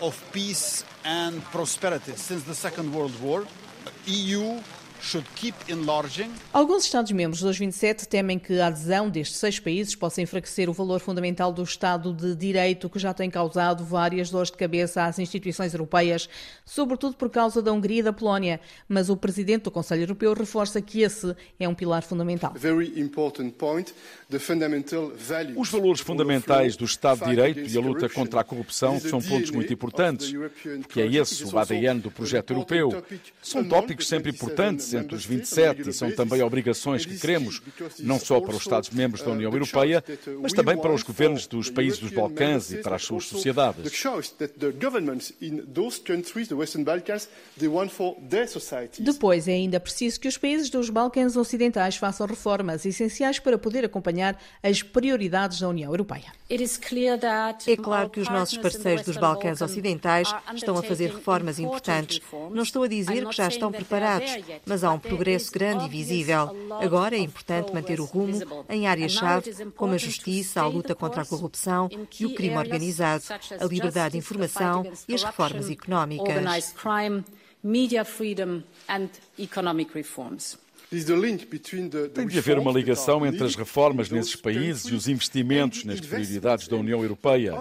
[0.00, 3.46] of peace and prosperity since the Second World War,
[4.06, 4.60] EU
[6.52, 11.00] Alguns Estados-membros dos 27 temem que a adesão destes seis países possa enfraquecer o valor
[11.00, 15.72] fundamental do Estado de Direito, que já tem causado várias dores de cabeça às instituições
[15.72, 16.28] europeias,
[16.64, 18.60] sobretudo por causa da Hungria e da Polónia.
[18.88, 22.54] Mas o presidente do Conselho Europeu reforça que esse é um pilar fundamental.
[25.56, 29.50] Os valores fundamentais do Estado de Direito e a luta contra a corrupção são pontos
[29.50, 30.32] muito importantes,
[30.82, 33.02] porque é esse o ADN do projeto europeu.
[33.42, 37.62] São tópicos sempre importantes debates entre os 27 e são também obrigações que queremos,
[38.00, 40.02] não só para os Estados-membros da União Europeia,
[40.40, 43.90] mas também para os governos dos países dos Balcãs e para as suas sociedades.
[48.98, 53.84] Depois é ainda preciso que os países dos Balcãs Ocidentais façam reformas essenciais para poder
[53.84, 56.32] acompanhar as prioridades da União Europeia.
[57.66, 62.20] É claro que os nossos parceiros dos Balcãs Ocidentais estão a fazer reformas importantes.
[62.50, 64.30] Não estou a dizer que já estão preparados,
[64.66, 66.56] mas há um progresso grande e visível.
[66.80, 71.26] Agora é importante manter o rumo em áreas-chave como a justiça, a luta contra a
[71.26, 71.88] corrupção
[72.18, 73.24] e o crime organizado,
[73.60, 76.36] a liberdade de informação e as reformas económicas.
[82.12, 86.66] Tem de haver uma ligação entre as reformas nesses países e os investimentos nas prioridades
[86.66, 87.54] da União Europeia,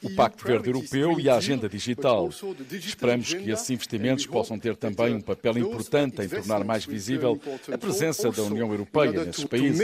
[0.00, 2.30] o Pacto Verde Europeu e a Agenda Digital.
[2.70, 7.40] Esperamos que esses investimentos possam ter também um papel importante em tornar mais visível
[7.72, 9.80] a presença da União Europeia nesses países.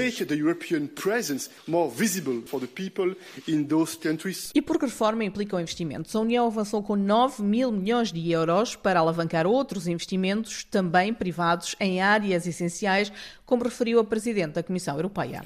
[4.55, 9.01] E porque reforma implicam investimentos, a União avançou com 9 mil milhões de euros para
[9.01, 13.13] alavancar outros investimentos, também privados, em áreas essenciais sociais,
[13.47, 15.41] como referiu a Presidente da Comissão Europeia.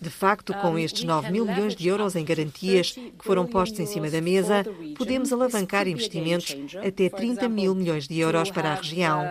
[0.00, 3.86] De facto, com estes 9 mil milhões de euros em garantias que foram postos em
[3.86, 4.64] cima da mesa,
[4.96, 9.24] podemos alavancar investimentos até 30 mil milhões de euros para a região.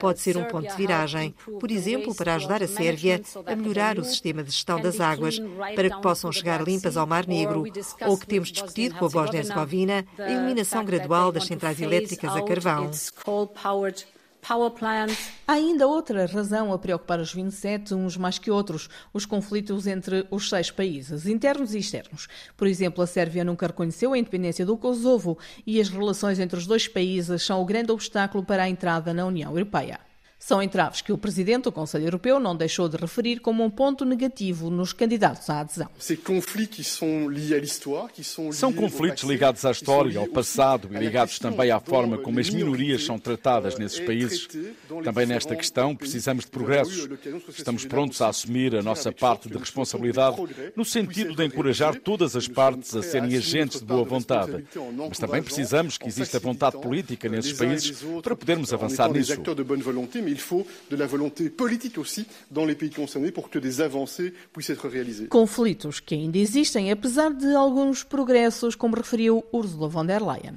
[0.00, 4.04] Pode ser um ponto de viragem, por exemplo, para ajudar a Sérvia a melhorar o
[4.04, 5.38] sistema de gestão das águas,
[5.76, 7.64] para que possam chegar limpas ao Mar Negro,
[8.06, 12.90] ou que temos discutido com a Bósnia-Herzegovina a eliminação gradual das centrais elétricas a carvão.
[15.46, 20.26] Há ainda outra razão a preocupar os 27, uns mais que outros, os conflitos entre
[20.30, 22.28] os seis países, internos e externos.
[22.56, 26.66] Por exemplo, a Sérvia nunca reconheceu a independência do Kosovo e as relações entre os
[26.66, 30.09] dois países são o grande obstáculo para a entrada na União Europeia.
[30.42, 34.06] São entraves que o presidente do Conselho Europeu não deixou de referir como um ponto
[34.06, 35.86] negativo nos candidatos à adesão.
[38.50, 43.04] São conflitos ligados à história, ao passado e ligados também à forma como as minorias
[43.04, 44.48] são tratadas nesses países.
[45.04, 47.06] Também nesta questão precisamos de progressos.
[47.50, 50.38] Estamos prontos a assumir a nossa parte de responsabilidade
[50.74, 54.64] no sentido de encorajar todas as partes a serem agentes de boa vontade.
[55.06, 59.38] Mas também precisamos que exista vontade política nesses países para podermos avançar nisso
[60.30, 63.80] mais il faut de la volonté politique aussi dans les pays concernés pour que des
[63.80, 65.26] avancées puissent être réalisées.
[65.26, 70.54] Conflitos que ainda existem, apesar de alguns progressos, como referiu Ursula von der Leyen.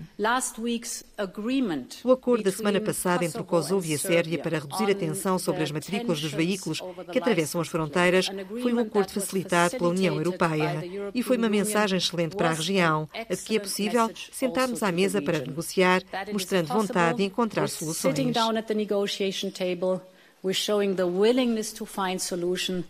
[2.04, 5.40] O acordo da semana passada entre o Kosovo e a Sérvia para reduzir a tensão
[5.40, 6.82] sobre as matrículas dos veículos
[7.12, 8.30] que atravessam as fronteiras
[8.62, 13.10] foi um acordo facilitado pela União Europeia e foi uma mensagem excelente para a região,
[13.14, 18.16] a de que é possível sentarmos à mesa para negociar, mostrando vontade de encontrar soluções.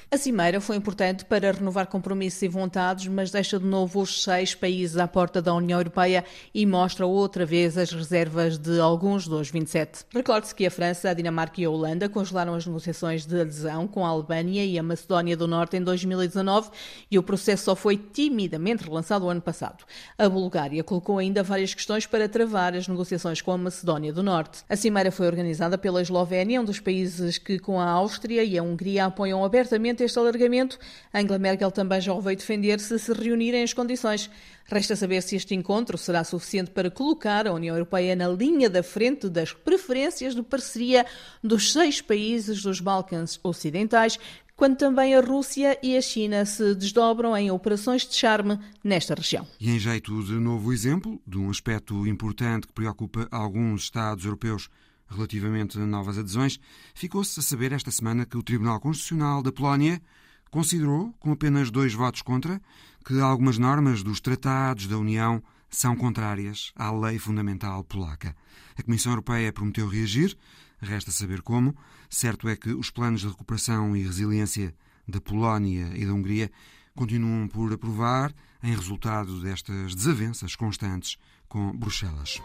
[0.09, 4.55] A cimeira foi importante para renovar compromissos e vontades, mas deixa de novo os seis
[4.55, 9.51] países à porta da União Europeia e mostra outra vez as reservas de alguns dos
[9.51, 10.03] 27.
[10.11, 14.03] Recorde-se que a França, a Dinamarca e a Holanda congelaram as negociações de adesão com
[14.03, 16.71] a Albânia e a Macedónia do Norte em 2019
[17.11, 19.85] e o processo só foi timidamente relançado o ano passado.
[20.17, 24.63] A Bulgária colocou ainda várias questões para travar as negociações com a Macedónia do Norte.
[24.67, 28.63] A cimeira foi organizada pela Eslovénia, um dos países que, com a Áustria e a
[28.63, 30.79] Hungria, apoiam abertamente este alargamento.
[31.13, 34.29] Angela Merkel também já o veio defender se se reunirem as condições.
[34.65, 38.81] Resta saber se este encontro será suficiente para colocar a União Europeia na linha da
[38.81, 41.05] frente das preferências de parceria
[41.43, 44.17] dos seis países dos Balcãs Ocidentais,
[44.55, 49.47] quando também a Rússia e a China se desdobram em operações de charme nesta região.
[49.59, 54.69] E em jeito de novo exemplo de um aspecto importante que preocupa alguns Estados europeus
[55.09, 56.59] relativamente a novas adesões,
[56.93, 60.01] ficou-se a saber esta semana que o Tribunal Constitucional da Polónia
[60.49, 62.61] considerou, com apenas dois votos contra,
[63.05, 68.35] que algumas normas dos tratados da União são contrárias à lei fundamental polaca.
[68.77, 70.37] A Comissão Europeia prometeu reagir,
[70.79, 71.75] resta saber como.
[72.09, 74.73] Certo é que os planos de recuperação e resiliência
[75.07, 76.51] da Polónia e da Hungria
[76.95, 82.39] continuam por aprovar em resultado destas desavenças constantes com Bruxelas.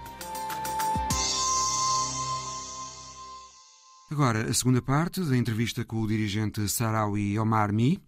[4.11, 8.01] Agora, a segunda parte da entrevista com o dirigente Sarawi Omar Mi,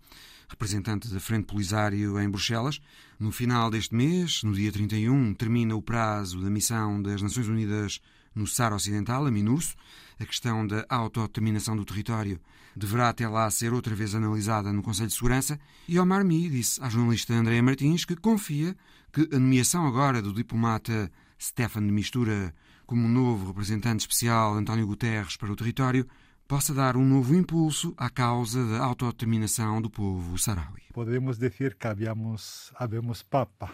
[0.49, 2.81] representante da Frente Polisário em Bruxelas.
[3.19, 8.01] No final deste mês, no dia 31, termina o prazo da missão das Nações Unidas
[8.35, 9.77] no Saara Ocidental, a MINURSO.
[10.19, 12.41] A questão da autodeterminação do território
[12.75, 15.61] deverá até lá ser outra vez analisada no Conselho de Segurança.
[15.87, 18.75] E Omar Mi disse à jornalista Andréa Martins que confia
[19.13, 22.55] que a nomeação agora do diplomata Stefan de Mistura
[22.90, 26.09] como novo representante especial António Guterres para o território,
[26.48, 30.83] possa dar um novo impulso à causa da autodeterminação do povo saharaui.
[30.92, 33.70] Podemos dizer que habíamos, habemos papa.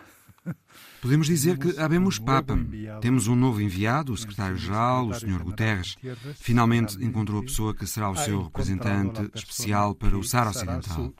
[1.01, 2.59] Podemos dizer que habemos Papa.
[3.01, 5.42] Temos um novo enviado, o secretário-geral, o Sr.
[5.42, 5.97] Guterres.
[6.35, 11.13] Finalmente encontrou a pessoa que será o seu representante especial para o Saara Ocidental.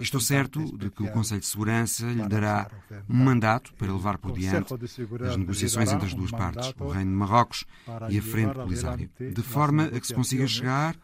[0.00, 2.70] Estou certo de que o Conselho de Segurança lhe dará
[3.08, 7.16] um mandato para levar por diante as negociações entre as duas partes, o Reino de
[7.16, 7.64] Marrocos
[8.08, 10.96] e a Frente Polisário, de forma a que se consiga chegar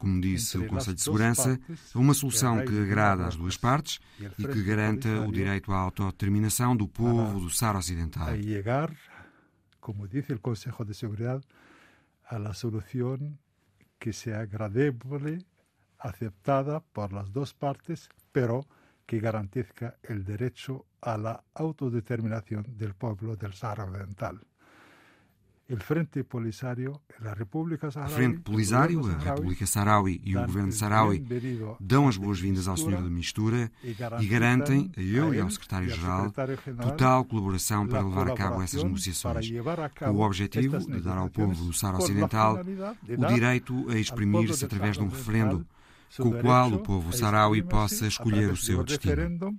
[0.00, 1.60] como disse o Conselho de Segurança,
[1.94, 6.74] a uma solução que agrada às duas partes e que garanta o direito à autodeterminação
[6.74, 8.28] do povo do Saara Ocidental.
[8.28, 8.90] A chegar,
[9.78, 11.46] como disse o Conselho de Segurança,
[12.24, 13.38] a solución
[13.98, 15.44] que sea agradable,
[15.98, 18.66] aceptada por las dos partes, pero
[19.04, 24.40] que garantiza el derecho a la autodeterminación del pueblo del Sahara Occidental.
[24.40, 24.49] A
[28.08, 31.24] Frente Polisário, a República Saharaui e o Governo Saharaui
[31.78, 33.70] dão as boas-vindas ao Senhor da Mistura
[34.20, 36.32] e garantem, a eu e ao Secretário-Geral,
[36.82, 39.48] total colaboração para levar a cabo essas negociações,
[39.98, 44.96] com o objetivo de dar ao povo do Sahara Ocidental o direito a exprimir-se através
[44.96, 45.64] de um referendo,
[46.16, 49.56] com o qual o povo saharaui possa escolher o seu destino.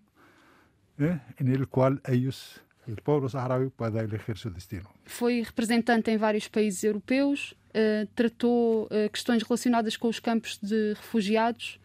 [1.40, 2.60] no qual eles
[2.94, 4.88] o povo saharaui pode eleger seu destino.
[5.06, 10.94] Foi representante em vários países europeus, uh, tratou uh, questões relacionadas com os campos de
[10.94, 11.80] refugiados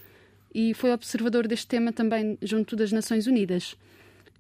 [0.55, 3.77] e foi observador deste tema também junto das Nações Unidas.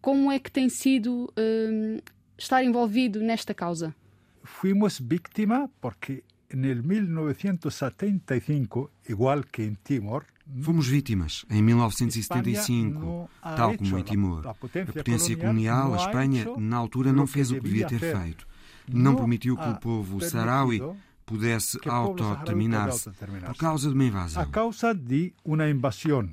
[0.00, 2.02] Como é que tem sido uh,
[2.38, 3.94] estar envolvido nesta causa?
[4.42, 10.24] Fomos vítima porque em 1975, igual que em Timor,
[10.62, 14.46] Fomos vítimas em 1975, tal como em Timor.
[14.46, 18.46] A potência colonial, a Espanha, na altura, não fez o que devia ter feito.
[18.88, 20.80] Não permitiu que o povo saharaui
[21.24, 24.42] pudesse autodeterminar-se por causa de uma invasão.
[24.42, 26.30] A causa de uma invasão.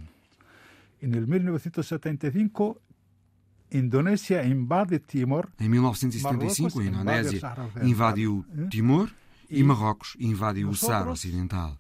[1.02, 2.80] Em 1975,
[3.72, 5.48] Indonésia invade Timor.
[5.60, 7.42] Em 1975, a Indonésia
[7.82, 9.10] invadiu Timor
[9.50, 11.78] e Marrocos invadiu o Saara Ocidental.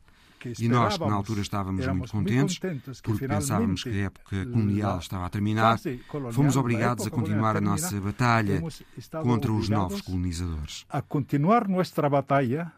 [0.59, 2.59] E nós, que na altura estávamos muito contentes,
[3.01, 5.79] porque pensávamos que a época colonial estava a terminar,
[6.31, 8.61] fomos obrigados a continuar a nossa batalha
[9.21, 10.85] contra os novos colonizadores.
[10.89, 12.71] A continuar nossa batalha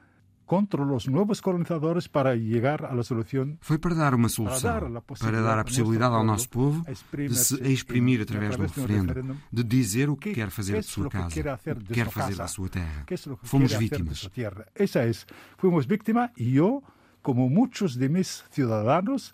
[0.46, 3.58] contra os novos colonizadores para chegar à solução.
[3.62, 8.22] Foi para dar uma solução, para dar a possibilidade ao nosso povo de se exprimir
[8.22, 12.10] através do referendo, de dizer o que quer fazer de sua casa, o que quer
[12.10, 13.06] fazer da sua terra.
[13.44, 14.30] Fomos vítimas.
[14.76, 15.12] Essa é,
[15.58, 16.84] fomos vítimas e eu
[17.26, 19.34] como muitos de meus cidadãos,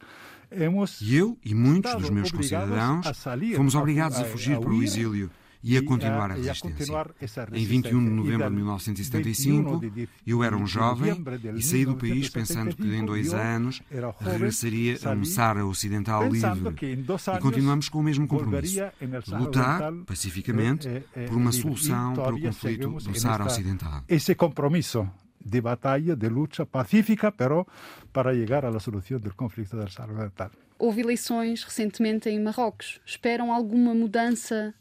[0.50, 3.06] hemos eu e muitos dos meus concidadãos
[3.54, 5.30] fomos obrigados a fugir para o exílio
[5.62, 7.06] e a continuar a resistência.
[7.52, 9.82] Em 21 de novembro de 1975,
[10.26, 11.22] eu era um jovem
[11.54, 13.82] e saí do país pensando que em dois anos
[14.22, 16.74] regressaria a um Sara Ocidental livre.
[16.82, 18.80] E continuamos com o mesmo compromisso:
[19.28, 24.04] lutar pacificamente eh, eh, por uma solução para o conflito do Sara Ocidental.
[24.08, 25.08] Esse compromisso
[25.44, 27.68] de batalha, de luta pacífica, pero
[28.12, 30.52] para chegar à solução do conflito del Sahara Occidental.
[30.78, 33.00] Houve eleições recentemente em Marrocos.
[33.06, 34.74] Esperam alguma mudança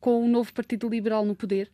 [0.00, 1.70] com o novo Partido Liberal no poder?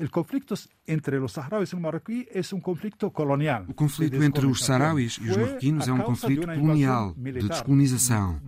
[0.00, 0.54] O conflito
[0.86, 3.64] entre os saharauis e os marroquinos é um conflito colonial.
[3.66, 8.40] O conflito entre os saharauis e os marroquinos é um conflito colonial, de descolonização.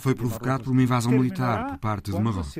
[0.00, 2.54] Foi provocado por uma invasão militar por parte de Marrocos.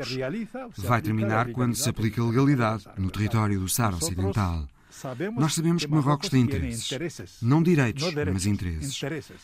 [0.78, 4.66] Vai terminar quando se aplica legalidade no território do Sahara Ocidental.
[5.36, 7.38] Nós sabemos que Marrocos tem interesses.
[7.42, 9.00] Não direitos, mas interesses.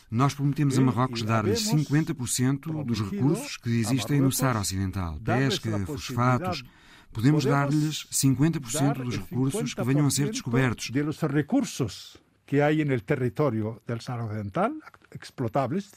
[0.09, 5.19] Nós prometemos a Marrocos dar-lhes 50% dos recursos que existem no Saara Ocidental.
[5.23, 6.63] Pesca, fosfatos.
[7.11, 10.89] Podemos dar-lhes 50% dos recursos que venham a ser descobertos.
[10.91, 14.71] De los recursos que há no território do Saara Occidental,
[15.13, 15.91] explotáveis,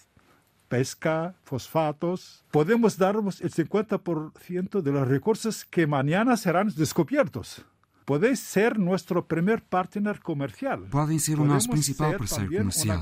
[0.69, 2.45] pesca, fosfatos.
[2.51, 7.65] Podemos darmos el 50% de los recursos que mañana serán descubiertos.
[8.05, 10.79] Podem ser nosso primeiro partner comercial.
[10.91, 13.01] Podem ser o nosso principal parceiro comercial.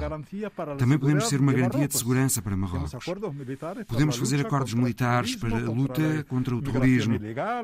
[0.76, 2.92] Também podemos ser uma garantia de segurança para Marrocos.
[3.86, 7.18] Podemos fazer acordos militares para a luta contra o terrorismo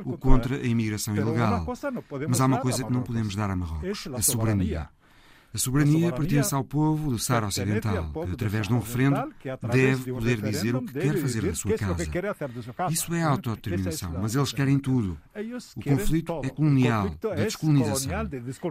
[0.05, 1.67] ou contra a imigração ilegal.
[2.29, 4.89] Mas há uma coisa que não podemos dar a Marrocos: a soberania.
[5.55, 9.33] A soberania pertence ao povo do Saara Ocidental, que, através de um referendo,
[9.71, 12.05] deve poder dizer o que quer fazer da sua casa.
[12.91, 15.17] Isso é autodeterminação, mas eles querem tudo.
[15.77, 18.13] O conflito é colonial, de descolonização.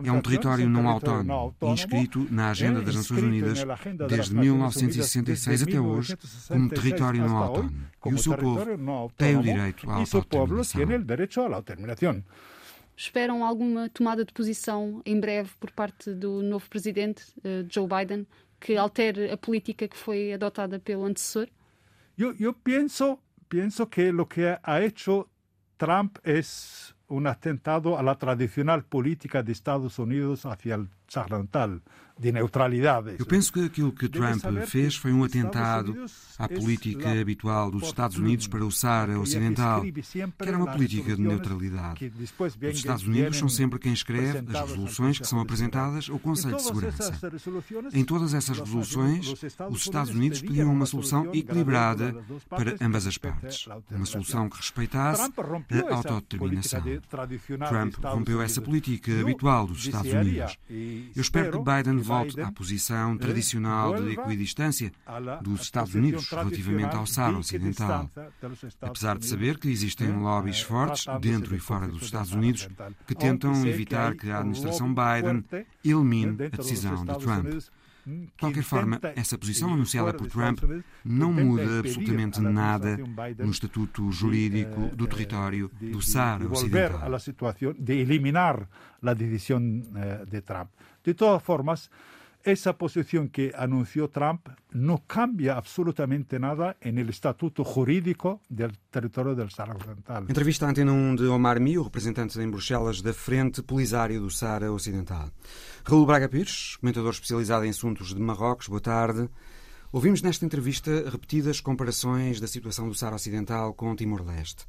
[0.04, 3.64] É um território não autónomo, inscrito na Agenda das Nações Unidas
[4.10, 6.18] desde 1966 até hoje
[6.50, 7.72] como território não autónomo.
[8.06, 8.68] E o seu povo
[9.18, 12.22] tem o direito à autodeterminação.
[12.96, 18.28] Esperam alguma tomada de posição em breve por parte do novo presidente, uh, Joe Biden,
[18.60, 21.48] que altere a política que foi adotada pelo antecessor?
[22.18, 23.20] Eu, eu penso,
[23.50, 25.28] penso que o que ha hecho
[25.78, 26.40] Trump é
[27.10, 30.88] um atentado à tradicional política de Estados Unidos hacia o
[32.16, 33.16] De neutralidade.
[33.18, 36.06] Eu penso que aquilo que Trump fez foi um atentado
[36.38, 41.22] à política habitual dos Estados Unidos para o Saara Ocidental, que era uma política de
[41.24, 42.14] neutralidade.
[42.72, 46.62] Os Estados Unidos são sempre quem escreve as resoluções que são apresentadas ao Conselho de
[46.62, 47.20] Segurança.
[47.92, 49.34] Em todas essas resoluções,
[49.72, 52.16] os Estados Unidos pediam uma solução equilibrada
[52.48, 53.66] para ambas as partes.
[53.90, 56.84] Uma solução que respeitasse a autodeterminação.
[57.68, 60.60] Trump rompeu essa política habitual dos Estados Unidos.
[61.16, 64.92] Eu espero que Biden volte à posição tradicional de equidistância
[65.42, 68.10] dos Estados Unidos relativamente ao Saara Ocidental.
[68.82, 72.68] Apesar de saber que existem lobbies fortes dentro e fora dos Estados Unidos
[73.08, 75.44] que tentam evitar que a administração Biden
[75.84, 77.48] elimine a decisão de Trump.
[78.06, 80.60] De qualquer forma, essa posição anunciada por Trump
[81.06, 82.98] não muda absolutamente nada
[83.40, 87.00] no estatuto jurídico do território do Saara Ocidental.
[87.88, 88.68] eliminar
[89.02, 90.70] a decisão eh, de Trump.
[91.04, 91.90] De todas formas,
[92.44, 99.34] esa posición que anunció Trump no cambia absolutamente nada en el estatuto jurídico del território
[99.34, 100.26] del Sahara Ocidental.
[100.28, 105.32] Entrevista Antena 1 de Omar Mio, representante em Bruxelas da Frente Polisário do Sahara Ocidental.
[105.86, 109.30] Raul Braga Pires, comentador especializado em assuntos de Marrocos, boa tarde.
[109.92, 114.66] Ouvimos nesta entrevista repetidas comparações da situação do Sahara Ocidental com Timor-Leste.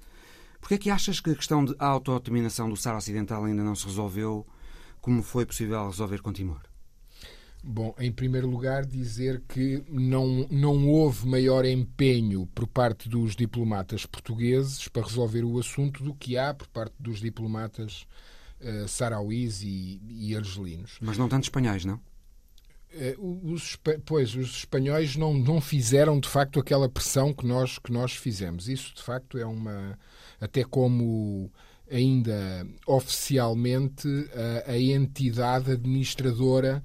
[0.61, 3.75] Por que é que achas que a questão de autodeterminação do Sahara Ocidental ainda não
[3.75, 4.47] se resolveu
[5.05, 6.63] como foi possível resolver com Timor?
[7.63, 14.07] Bom, em primeiro lugar, dizer que não, não houve maior empenho por parte dos diplomatas
[14.07, 18.07] portugueses para resolver o assunto do que há por parte dos diplomatas
[18.63, 20.97] uh, sarauís e, e argelinos.
[21.03, 22.01] Mas não tanto espanhóis, não?
[22.95, 23.77] Uh, os,
[24.07, 28.71] pois, os espanhóis não, não fizeram de facto aquela pressão que nós, que nós fizemos.
[28.71, 29.99] Isso de facto é uma.
[30.41, 31.53] Até como
[31.91, 34.09] ainda oficialmente
[34.67, 36.83] a, a entidade administradora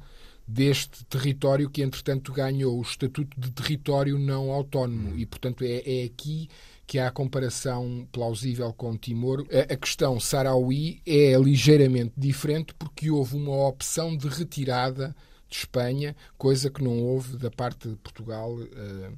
[0.47, 5.17] deste território que, entretanto, ganhou o estatuto de território não autónomo.
[5.17, 6.49] E, portanto, é, é aqui
[6.87, 9.45] que há a comparação plausível com Timor.
[9.51, 15.15] A, a questão Saraui é ligeiramente diferente porque houve uma opção de retirada
[15.47, 19.17] de Espanha, coisa que não houve da parte de Portugal uh,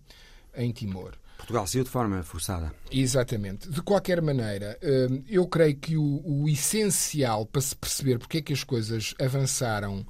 [0.54, 1.14] em Timor.
[1.42, 2.74] Portugal saiu de forma forçada.
[2.92, 3.70] Exatamente.
[3.70, 8.42] De qualquer maneira, eh, eu creio que o, o essencial para se perceber porque é
[8.42, 10.06] que as coisas avançaram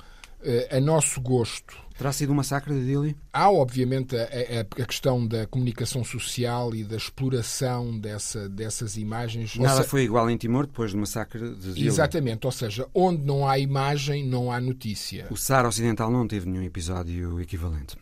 [0.72, 1.78] a nosso gosto.
[1.98, 3.16] Terá sido um massacre de Dili?
[3.32, 9.56] Há, obviamente, a, a, a, questão da comunicação social e da exploração dessa, dessas imagens.
[9.56, 11.88] Nada foi igual em Timor depois do massacre de Dili.
[11.88, 15.28] Exatamente, ou seja, onde não há imagem, não há notícia.
[15.30, 17.96] O Saara Ocidental não teve nenhum episódio equivalente.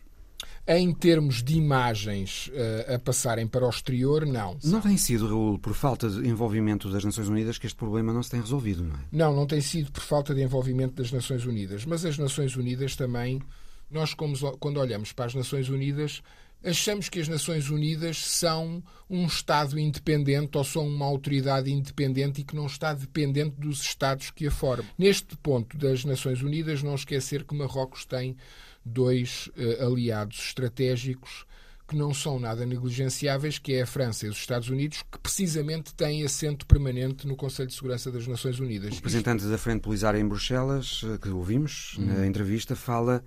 [0.72, 4.56] Em termos de imagens uh, a passarem para o exterior, não.
[4.62, 8.22] Não tem sido, Raul, por falta de envolvimento das Nações Unidas que este problema não
[8.22, 8.98] se tem resolvido, não é?
[9.10, 11.84] Não, não tem sido por falta de envolvimento das Nações Unidas.
[11.84, 13.42] Mas as Nações Unidas também,
[13.90, 16.22] nós como, quando olhamos para as Nações Unidas,
[16.64, 22.44] achamos que as Nações Unidas são um Estado independente ou são uma autoridade independente e
[22.44, 24.86] que não está dependente dos Estados que a formam.
[24.96, 28.36] Neste ponto das Nações Unidas, não esquecer que Marrocos tem
[28.84, 31.46] dois uh, aliados estratégicos
[31.90, 35.92] que não são nada negligenciáveis, que é a França e os Estados Unidos, que precisamente
[35.92, 38.92] têm assento permanente no Conselho de Segurança das Nações Unidas.
[38.92, 42.06] O representante da Frente Polisária em Bruxelas, eh, que ouvimos hum.
[42.06, 43.24] na entrevista, fala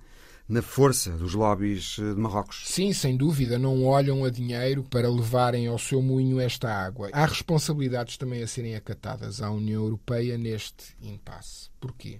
[0.48, 2.62] na força dos lobbies eh, de Marrocos.
[2.64, 7.10] Sim, sem dúvida, não olham a dinheiro para levarem ao seu moinho esta água.
[7.12, 11.68] Há responsabilidades também a serem acatadas à União Europeia neste impasse.
[11.78, 12.18] Porquê?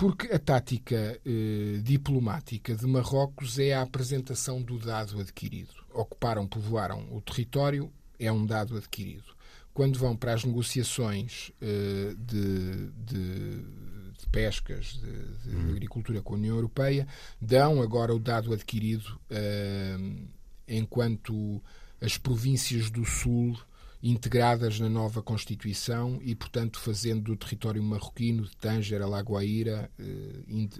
[0.00, 5.74] Porque a tática eh, diplomática de Marrocos é a apresentação do dado adquirido.
[5.92, 9.36] Ocuparam, povoaram o território, é um dado adquirido.
[9.74, 13.62] Quando vão para as negociações eh, de, de,
[14.16, 15.68] de, pescas, de, de hum.
[15.68, 17.06] agricultura com a União Europeia,
[17.38, 19.98] dão agora o dado adquirido eh,
[20.66, 21.62] enquanto
[22.00, 23.54] as províncias do Sul
[24.02, 30.04] integradas na nova Constituição e, portanto, fazendo do território marroquino de Tanger a Lagoaíra eh,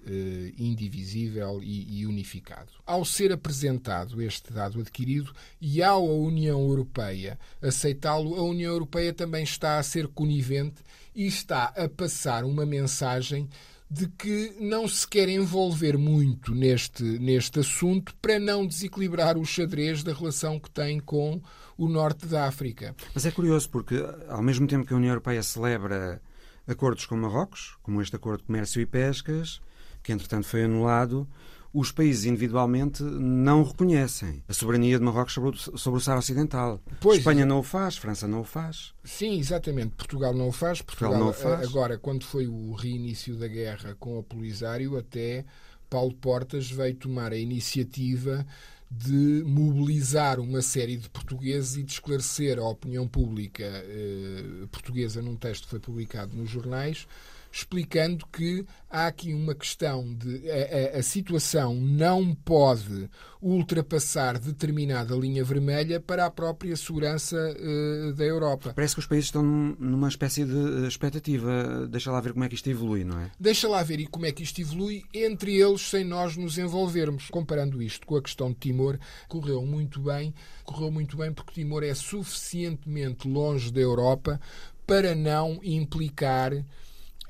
[0.06, 2.72] eh, indivisível e unificado.
[2.86, 9.12] Ao ser apresentado este dado adquirido e ao a União Europeia aceitá-lo, a União Europeia
[9.12, 10.82] também está a ser conivente
[11.14, 13.48] e está a passar uma mensagem
[13.90, 20.04] de que não se quer envolver muito neste, neste assunto para não desequilibrar o xadrez
[20.04, 21.42] da relação que tem com
[21.80, 22.94] o norte da África.
[23.14, 23.96] Mas é curioso porque,
[24.28, 26.20] ao mesmo tempo que a União Europeia celebra
[26.66, 29.62] acordos com Marrocos, como este acordo de comércio e pescas,
[30.02, 31.26] que entretanto foi anulado,
[31.72, 36.82] os países individualmente não reconhecem a soberania de Marrocos sobre o, sobre o Saara Ocidental.
[37.00, 38.92] Pois, Espanha não o faz, França não o faz.
[39.02, 39.94] Sim, exatamente.
[39.94, 40.82] Portugal não o faz.
[40.82, 41.66] Portugal, Portugal não o faz.
[41.66, 45.46] Agora, quando foi o reinício da guerra com o Polisário, até
[45.88, 48.46] Paulo Portas veio tomar a iniciativa
[48.90, 55.36] de mobilizar uma série de portugueses e de esclarecer a opinião pública eh, portuguesa num
[55.36, 57.06] texto que foi publicado nos jornais
[57.52, 63.08] explicando que há aqui uma questão de a, a, a, situação não pode
[63.42, 68.72] ultrapassar determinada linha vermelha para a própria segurança uh, da Europa.
[68.74, 71.86] Parece que os países estão numa espécie de expectativa.
[71.88, 73.30] Deixa lá ver como é que isto evolui, não é?
[73.38, 77.28] Deixa lá ver e como é que isto evolui entre eles sem nós nos envolvermos.
[77.30, 78.98] Comparando isto com a questão de Timor,
[79.28, 80.34] correu muito bem,
[80.64, 84.40] correu muito bem porque Timor é suficientemente longe da Europa
[84.86, 86.52] para não implicar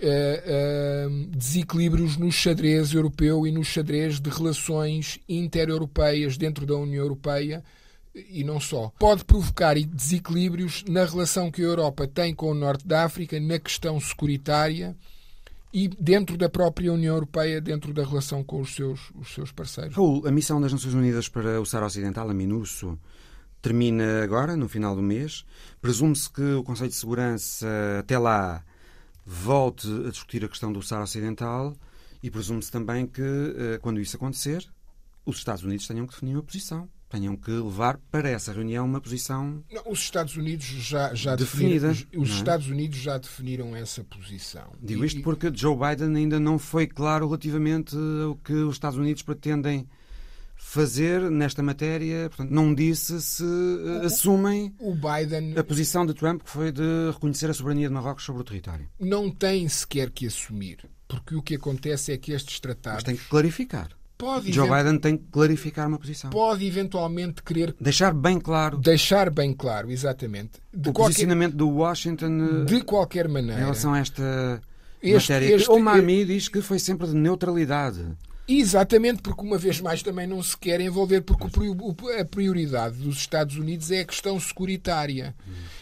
[0.01, 7.62] uh, desequilíbrios no xadrez europeu e no xadrez de relações inter-europeias dentro da União Europeia
[8.14, 8.92] e não só.
[8.98, 13.59] Pode provocar desequilíbrios na relação que a Europa tem com o Norte da África, na
[13.59, 14.96] questão securitária
[15.72, 19.94] e dentro da própria União Europeia, dentro da relação com os seus, os seus parceiros.
[19.94, 22.98] Raul, a missão das Nações Unidas para o Saara Ocidental, a MINURSO,
[23.62, 25.44] termina agora, no final do mês.
[25.80, 27.68] Presume-se que o Conselho de Segurança,
[28.01, 28.64] até lá,
[29.24, 31.76] volte a discutir a questão do Saara Ocidental
[32.22, 34.66] e presume-se também que, eh, quando isso acontecer,
[35.24, 36.88] os Estados Unidos tenham que definir uma posição.
[37.08, 39.64] Tenham que levar para essa reunião uma posição.
[39.72, 41.88] Não, os Estados Unidos já, já definida.
[41.88, 42.32] Definiram, os é?
[42.34, 44.72] Estados Unidos já definiram essa posição.
[44.80, 49.22] Digo isto porque Joe Biden ainda não foi claro relativamente ao que os Estados Unidos
[49.22, 49.88] pretendem
[50.61, 52.28] fazer nesta matéria.
[52.28, 57.11] Portanto, não disse se uh, assumem o Biden, a posição de Trump, que foi de
[57.12, 58.88] reconhecer a soberania de Marrocos sobre o território.
[59.00, 62.98] Não tem sequer que assumir, porque o que acontece é que estes tratados.
[62.98, 63.88] Mas tem que clarificar.
[64.16, 66.28] Pode Joe Biden tem que clarificar uma posição.
[66.28, 67.74] Pode eventualmente querer.
[67.80, 68.76] Deixar bem claro.
[68.76, 70.61] Deixar bem claro, exatamente.
[70.72, 71.14] De o qualquer...
[71.14, 72.26] posicionamento do Washington.
[72.26, 73.58] Eh, de qualquer maneira.
[73.58, 74.61] Em relação a esta.
[75.02, 75.56] Este, matéria.
[75.56, 78.04] Este, o Mami diz que foi sempre de neutralidade.
[78.53, 81.46] Exatamente, porque uma vez mais também não se quer envolver, porque
[82.18, 85.36] a prioridade dos Estados Unidos é a questão securitária.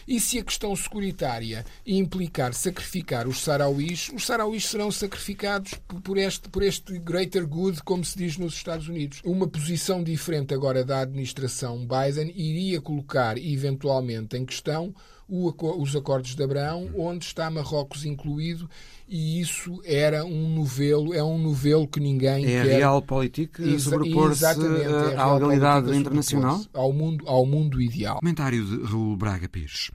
[0.07, 6.47] E se a questão securitária implicar sacrificar os sarauís, os sarauís serão sacrificados por este,
[6.47, 9.19] por este greater good, como se diz nos Estados Unidos.
[9.25, 14.93] Uma posição diferente agora da administração Biden iria colocar eventualmente em questão
[15.29, 18.69] os acordos de Abraão, onde está Marrocos incluído,
[19.07, 22.75] e isso era um novelo, é um novelo que ninguém é quer.
[22.75, 26.61] a realpolitik sobrepor-se é à legalidade internacional?
[26.73, 28.19] Ao mundo, ao mundo ideal.
[28.19, 29.91] Comentário de Raul Braga Pires.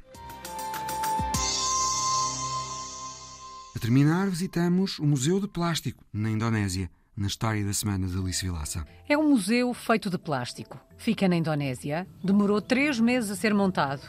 [3.74, 8.45] A terminar, visitamos o Museu de Plástico, na Indonésia na história da semana de Alice
[8.45, 8.85] Vilaça.
[9.09, 10.80] É um museu feito de plástico.
[10.97, 12.09] Fica na Indonésia.
[12.24, 14.03] Demorou três meses a ser montado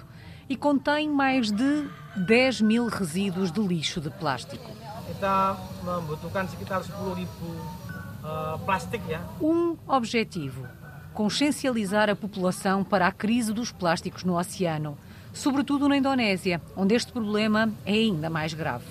[0.49, 4.71] e contém mais de 10 mil resíduos de lixo de plástico.
[8.23, 10.67] Eh, um objetivo:
[11.13, 14.97] consciencializar a população para a crise dos plásticos no oceano,
[15.33, 18.85] sobretudo na Indonésia, onde este problema é ainda mais grave.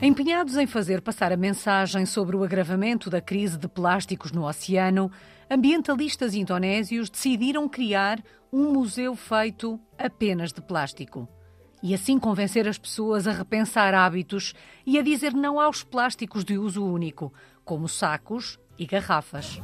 [0.00, 5.10] Empenhados em fazer passar a mensagem sobre o agravamento da crise de plásticos no oceano,
[5.50, 8.22] ambientalistas indonésios decidiram criar
[8.52, 11.28] um museu feito apenas de plástico.
[11.82, 16.58] E assim convencer as pessoas a repensar hábitos e a dizer não aos plásticos de
[16.58, 17.32] uso único,
[17.64, 19.60] como sacos e garrafas.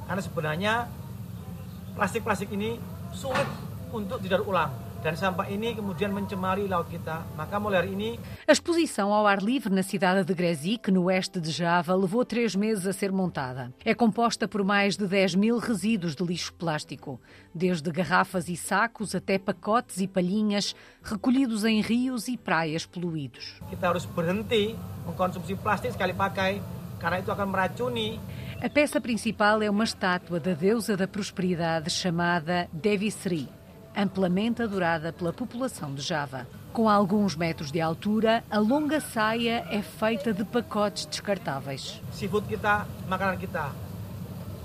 [5.03, 7.27] Dan sampah ini kemudian mencemari laut kita.
[7.35, 8.11] Maka mulai hari ini
[8.47, 12.55] a exposição ao ar livre na cidade de Grezik, no oeste de Java, levou três
[12.55, 13.75] meses a ser montada.
[13.85, 17.21] É composta por mais de 10 mil resíduos de lixo plástico,
[17.53, 23.59] desde garrafas e sacos até pacotes e palhinhas recolhidos em rios e praias poluídos.
[23.69, 26.63] Kita harus berhenti mengkonsumsi plastik sekali pakai
[27.03, 28.23] karena itu akan meracuni
[28.63, 33.51] a peça principal é uma estátua da deusa da prosperidade chamada Devi Sri
[33.97, 36.47] amplamente adorada pela população de Java.
[36.73, 42.01] Com alguns metros de altura, a longa saia é feita de pacotes descartáveis.
[42.13, 43.71] Seafood kita, makanan kita.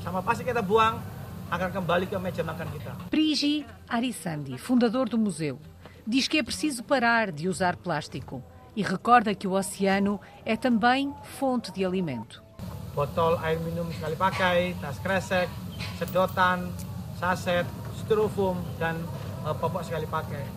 [0.03, 1.01] Sama pasti kita buang,
[1.51, 2.91] akan kembali ke meja makan kita.
[3.09, 5.59] Prigi Arisandi, fundador do museu,
[6.05, 8.41] diz que é preciso parar de usar plástico
[8.75, 12.43] e recorda que o oceano é também fonte de alimento.
[12.95, 15.49] Botol air minum sekali pakai, tas kresek,
[15.99, 16.71] sedotan,
[17.19, 17.67] saset,
[18.07, 18.95] styrofoam dan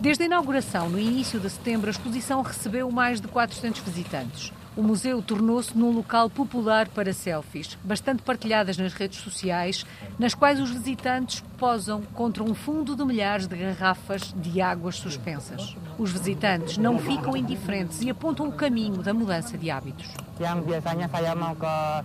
[0.01, 4.51] Desde a inauguração, no início de setembro, a exposição recebeu mais de 400 visitantes.
[4.75, 9.85] O museu tornou-se num local popular para selfies, bastante partilhadas nas redes sociais,
[10.19, 15.73] nas quais os visitantes posam contra um fundo de milhares de garrafas de águas suspensas.
[15.97, 20.07] Os visitantes não ficam indiferentes e apontam o caminho da mudança de hábitos.
[20.37, 22.03] Yang biasanya saya mau ke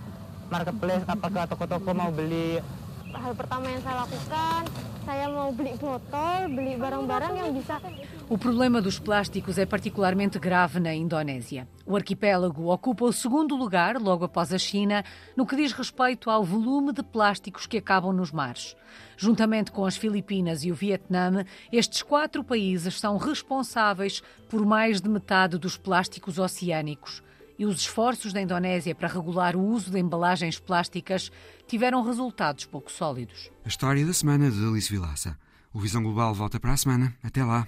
[0.49, 2.63] marketplace atau ke toko-toko mau beli
[3.17, 4.61] hal pertama yang saya lakukan,
[5.07, 7.79] saya mau beli botol, beli barang-barang yang bisa.
[8.27, 11.65] O problema dos plásticos é particularmente grave na Indonésia.
[11.85, 16.43] O arquipélago ocupa o segundo lugar, logo após a China, no que diz respeito ao
[16.43, 18.75] volume de plásticos que acabam nos mares.
[19.15, 25.07] Juntamente com as Filipinas e o Vietnã, estes quatro países são responsáveis por mais de
[25.07, 27.23] metade dos plásticos oceânicos
[27.57, 31.31] e os esforços da Indonésia para regular o uso de embalagens plásticas
[31.67, 33.51] tiveram resultados pouco sólidos.
[33.63, 35.37] A história da semana de Alice Vilaça.
[35.73, 37.15] O Visão Global volta para a semana.
[37.21, 37.67] Até lá.